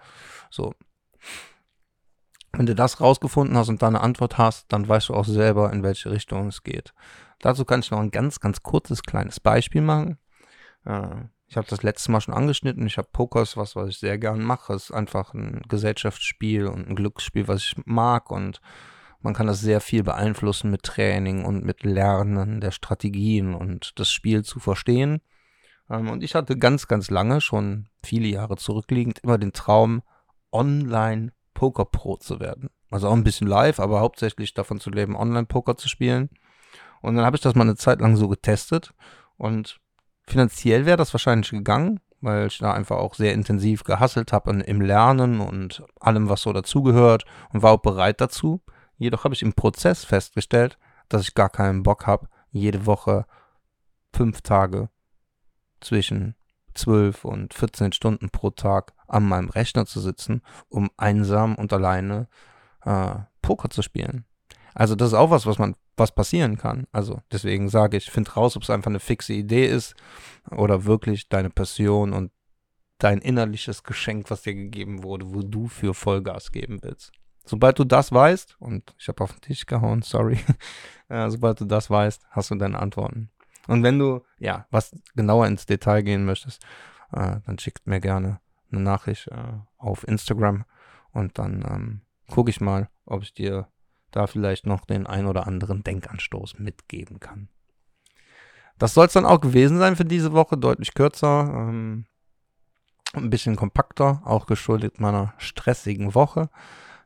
So. 0.50 0.74
Wenn 2.58 2.66
du 2.66 2.74
das 2.74 3.00
rausgefunden 3.00 3.56
hast 3.56 3.68
und 3.68 3.82
da 3.82 3.86
eine 3.86 4.00
Antwort 4.00 4.36
hast, 4.36 4.72
dann 4.72 4.88
weißt 4.88 5.10
du 5.10 5.14
auch 5.14 5.24
selber, 5.24 5.72
in 5.72 5.84
welche 5.84 6.10
Richtung 6.10 6.48
es 6.48 6.64
geht. 6.64 6.92
Dazu 7.38 7.64
kann 7.64 7.78
ich 7.78 7.92
noch 7.92 8.00
ein 8.00 8.10
ganz, 8.10 8.40
ganz 8.40 8.64
kurzes 8.64 9.04
kleines 9.04 9.38
Beispiel 9.38 9.80
machen. 9.80 10.18
Äh, 10.84 11.26
ich 11.46 11.56
habe 11.56 11.68
das 11.70 11.84
letzte 11.84 12.10
Mal 12.10 12.20
schon 12.20 12.34
angeschnitten. 12.34 12.84
Ich 12.84 12.98
habe 12.98 13.10
Pokers, 13.12 13.56
was, 13.56 13.76
was 13.76 13.90
ich 13.90 13.98
sehr 13.98 14.18
gern 14.18 14.42
mache. 14.42 14.72
Es 14.72 14.86
ist 14.86 14.90
einfach 14.90 15.34
ein 15.34 15.62
Gesellschaftsspiel 15.68 16.66
und 16.66 16.88
ein 16.88 16.96
Glücksspiel, 16.96 17.46
was 17.46 17.62
ich 17.62 17.76
mag. 17.84 18.28
Und 18.32 18.60
man 19.20 19.34
kann 19.34 19.46
das 19.46 19.60
sehr 19.60 19.80
viel 19.80 20.02
beeinflussen 20.02 20.72
mit 20.72 20.82
Training 20.82 21.44
und 21.44 21.64
mit 21.64 21.84
Lernen 21.84 22.60
der 22.60 22.72
Strategien 22.72 23.54
und 23.54 23.96
das 24.00 24.10
Spiel 24.10 24.42
zu 24.42 24.58
verstehen. 24.58 25.20
Ähm, 25.88 26.10
und 26.10 26.24
ich 26.24 26.34
hatte 26.34 26.58
ganz, 26.58 26.88
ganz 26.88 27.08
lange, 27.08 27.40
schon 27.40 27.88
viele 28.02 28.26
Jahre 28.26 28.56
zurückliegend, 28.56 29.20
immer 29.20 29.38
den 29.38 29.52
Traum, 29.52 30.02
online 30.50 31.30
Poker 31.58 31.84
Pro 31.84 32.16
zu 32.16 32.38
werden. 32.38 32.70
Also 32.88 33.08
auch 33.08 33.14
ein 33.14 33.24
bisschen 33.24 33.48
live, 33.48 33.80
aber 33.80 33.98
hauptsächlich 33.98 34.54
davon 34.54 34.78
zu 34.78 34.90
leben, 34.90 35.16
online 35.16 35.46
Poker 35.46 35.76
zu 35.76 35.88
spielen. 35.88 36.30
Und 37.02 37.16
dann 37.16 37.24
habe 37.24 37.34
ich 37.34 37.42
das 37.42 37.56
mal 37.56 37.64
eine 37.64 37.74
Zeit 37.74 38.00
lang 38.00 38.14
so 38.14 38.28
getestet 38.28 38.94
und 39.38 39.80
finanziell 40.24 40.86
wäre 40.86 40.96
das 40.96 41.12
wahrscheinlich 41.12 41.50
gegangen, 41.50 41.98
weil 42.20 42.46
ich 42.46 42.58
da 42.58 42.72
einfach 42.72 42.98
auch 42.98 43.14
sehr 43.14 43.34
intensiv 43.34 43.82
gehasselt 43.82 44.32
habe 44.32 44.52
im 44.52 44.80
Lernen 44.80 45.40
und 45.40 45.82
allem, 45.98 46.28
was 46.28 46.42
so 46.42 46.52
dazugehört 46.52 47.24
und 47.52 47.62
war 47.62 47.72
auch 47.72 47.82
bereit 47.82 48.20
dazu. 48.20 48.62
Jedoch 48.96 49.24
habe 49.24 49.34
ich 49.34 49.42
im 49.42 49.52
Prozess 49.52 50.04
festgestellt, 50.04 50.78
dass 51.08 51.22
ich 51.22 51.34
gar 51.34 51.48
keinen 51.48 51.82
Bock 51.82 52.06
habe, 52.06 52.28
jede 52.52 52.86
Woche 52.86 53.26
fünf 54.12 54.42
Tage 54.42 54.90
zwischen 55.80 56.36
12 56.78 57.24
und 57.24 57.54
14 57.54 57.92
Stunden 57.92 58.30
pro 58.30 58.50
Tag 58.50 58.94
an 59.06 59.26
meinem 59.26 59.48
Rechner 59.48 59.86
zu 59.86 60.00
sitzen, 60.00 60.42
um 60.68 60.90
einsam 60.96 61.54
und 61.56 61.72
alleine 61.72 62.28
äh, 62.84 63.16
Poker 63.42 63.70
zu 63.70 63.82
spielen. 63.82 64.24
Also 64.74 64.94
das 64.94 65.08
ist 65.08 65.14
auch 65.14 65.30
was, 65.30 65.46
was 65.46 65.58
man, 65.58 65.74
was 65.96 66.14
passieren 66.14 66.56
kann. 66.56 66.86
Also 66.92 67.20
deswegen 67.32 67.68
sage 67.68 67.96
ich, 67.96 68.10
find 68.10 68.36
raus, 68.36 68.56
ob 68.56 68.62
es 68.62 68.70
einfach 68.70 68.90
eine 68.90 69.00
fixe 69.00 69.32
Idee 69.32 69.66
ist 69.66 69.94
oder 70.50 70.84
wirklich 70.84 71.28
deine 71.28 71.50
Passion 71.50 72.12
und 72.12 72.30
dein 72.98 73.18
innerliches 73.18 73.82
Geschenk, 73.82 74.30
was 74.30 74.42
dir 74.42 74.54
gegeben 74.54 75.02
wurde, 75.02 75.34
wo 75.34 75.42
du 75.42 75.68
für 75.68 75.94
Vollgas 75.94 76.52
geben 76.52 76.78
willst. 76.82 77.12
Sobald 77.44 77.78
du 77.78 77.84
das 77.84 78.12
weißt, 78.12 78.56
und 78.60 78.94
ich 78.98 79.08
habe 79.08 79.24
auf 79.24 79.32
den 79.32 79.40
Tisch 79.40 79.64
gehauen, 79.64 80.02
sorry, 80.02 80.38
äh, 81.08 81.30
sobald 81.30 81.60
du 81.60 81.64
das 81.64 81.88
weißt, 81.88 82.22
hast 82.30 82.50
du 82.50 82.56
deine 82.56 82.78
Antworten. 82.78 83.30
Und 83.68 83.82
wenn 83.84 83.98
du, 83.98 84.24
ja, 84.38 84.66
was 84.70 84.90
genauer 85.14 85.46
ins 85.46 85.66
Detail 85.66 86.02
gehen 86.02 86.24
möchtest, 86.24 86.62
äh, 87.12 87.36
dann 87.46 87.58
schickt 87.58 87.86
mir 87.86 88.00
gerne 88.00 88.40
eine 88.72 88.80
Nachricht 88.80 89.28
äh, 89.28 89.58
auf 89.76 90.06
Instagram 90.08 90.64
und 91.12 91.38
dann 91.38 91.64
ähm, 91.68 92.00
gucke 92.28 92.50
ich 92.50 92.60
mal, 92.60 92.88
ob 93.06 93.22
ich 93.22 93.32
dir 93.32 93.68
da 94.10 94.26
vielleicht 94.26 94.66
noch 94.66 94.84
den 94.84 95.06
ein 95.06 95.26
oder 95.26 95.46
anderen 95.46 95.84
Denkanstoß 95.84 96.58
mitgeben 96.58 97.20
kann. 97.20 97.48
Das 98.78 98.94
soll 98.94 99.06
es 99.06 99.12
dann 99.12 99.26
auch 99.26 99.40
gewesen 99.40 99.78
sein 99.78 99.96
für 99.96 100.04
diese 100.04 100.32
Woche, 100.32 100.56
deutlich 100.56 100.94
kürzer, 100.94 101.40
ähm, 101.52 102.06
ein 103.12 103.30
bisschen 103.30 103.56
kompakter, 103.56 104.22
auch 104.24 104.46
geschuldet 104.46 105.00
meiner 105.00 105.34
stressigen 105.38 106.14
Woche. 106.14 106.48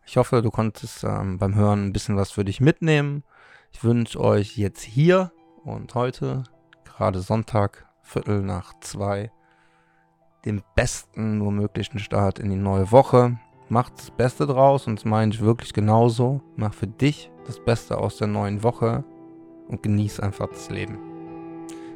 Ich 0.04 0.16
hoffe, 0.16 0.42
du 0.42 0.50
konntest 0.50 1.04
ähm, 1.04 1.38
beim 1.38 1.54
Hören 1.54 1.86
ein 1.86 1.92
bisschen 1.92 2.16
was 2.16 2.30
für 2.30 2.44
dich 2.44 2.60
mitnehmen. 2.60 3.24
Ich 3.72 3.84
wünsche 3.84 4.20
euch 4.20 4.56
jetzt 4.56 4.82
hier 4.82 5.32
und 5.64 5.94
heute, 5.94 6.44
gerade 6.84 7.20
Sonntag, 7.20 7.86
Viertel 8.02 8.42
nach 8.42 8.74
zwei, 8.80 9.30
den 10.44 10.62
besten 10.74 11.38
nur 11.38 11.52
möglichen 11.52 11.98
Start 11.98 12.38
in 12.38 12.50
die 12.50 12.56
neue 12.56 12.90
Woche. 12.90 13.38
Macht 13.68 13.98
das 13.98 14.10
Beste 14.10 14.46
draus 14.46 14.86
und 14.86 14.96
das 14.96 15.04
meine 15.04 15.32
ich 15.32 15.40
wirklich 15.40 15.72
genauso. 15.72 16.42
Mach 16.56 16.74
für 16.74 16.88
dich 16.88 17.30
das 17.46 17.64
Beste 17.64 17.98
aus 17.98 18.16
der 18.16 18.26
neuen 18.26 18.62
Woche 18.62 19.04
und 19.68 19.82
genieß 19.82 20.20
einfach 20.20 20.48
das 20.48 20.68
Leben. 20.68 20.98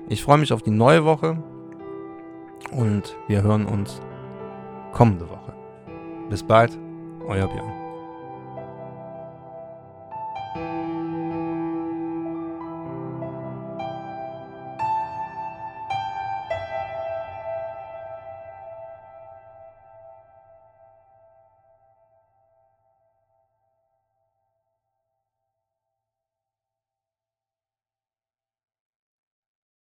Ich 0.08 0.22
freue 0.22 0.38
mich 0.38 0.52
auf 0.52 0.62
die 0.62 0.70
neue 0.70 1.04
Woche 1.04 1.42
und 2.70 3.16
wir 3.26 3.42
hören 3.42 3.66
uns 3.66 4.00
kommende 4.92 5.28
Woche. 5.28 5.54
Bis 6.30 6.42
bald, 6.42 6.78
euer 7.26 7.48
Björn. 7.48 7.85